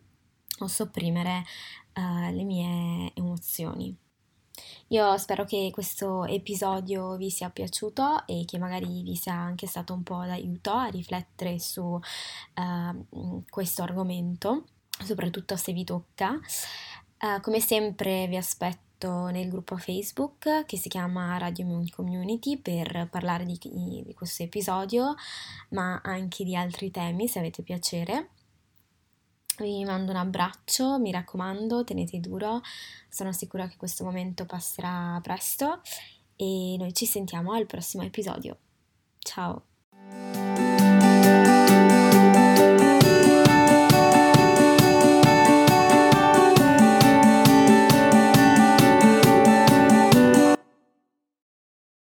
o 0.61 0.67
sopprimere 0.67 1.45
uh, 1.95 2.33
le 2.33 2.45
mie 2.45 3.13
emozioni. 3.15 3.97
Io 4.89 5.17
spero 5.19 5.45
che 5.45 5.71
questo 5.73 6.25
episodio 6.25 7.17
vi 7.17 7.29
sia 7.31 7.51
piaciuto 7.51 8.27
e 8.27 8.45
che 8.47 8.59
magari 8.59 9.03
vi 9.03 9.17
sia 9.17 9.35
anche 9.35 9.67
stato 9.67 9.93
un 9.93 10.03
po' 10.03 10.25
d'aiuto 10.25 10.73
a 10.73 10.87
riflettere 10.87 11.59
su 11.59 11.83
uh, 11.83 13.45
questo 13.51 13.83
argomento, 13.83 14.65
soprattutto 15.05 15.57
se 15.57 15.73
vi 15.73 15.85
tocca. 15.85 16.39
Uh, 17.21 17.41
come 17.41 17.61
sempre 17.61 18.27
vi 18.29 18.37
aspetto 18.37 19.27
nel 19.27 19.51
gruppo 19.51 19.77
Facebook 19.77 20.65
che 20.65 20.79
si 20.79 20.89
chiama 20.89 21.37
Radio 21.37 21.67
Moon 21.67 21.87
Community 21.91 22.57
per 22.57 23.09
parlare 23.11 23.45
di, 23.45 23.59
di 23.61 24.15
questo 24.15 24.43
episodio, 24.43 25.15
ma 25.71 26.01
anche 26.03 26.45
di 26.45 26.57
altri 26.57 26.91
temi 26.91 27.29
se 27.29 27.41
avete 27.41 27.63
piacere. 27.63 28.31
Vi 29.59 29.85
mando 29.85 30.11
un 30.11 30.19
abbraccio, 30.19 30.99
mi 30.99 31.11
raccomando, 31.11 31.85
tenete 31.85 32.21
duro, 32.21 32.61
sono 33.09 33.33
sicura 33.33 33.67
che 33.67 33.77
questo 33.77 34.05
momento 34.05 34.45
passerà 34.45 35.19
presto 35.23 35.81
e 36.37 36.77
noi 36.79 36.93
ci 36.93 37.07
sentiamo 37.07 37.53
al 37.53 37.67
prossimo 37.67 38.03
episodio. 38.03 38.59
Ciao! 39.19 40.46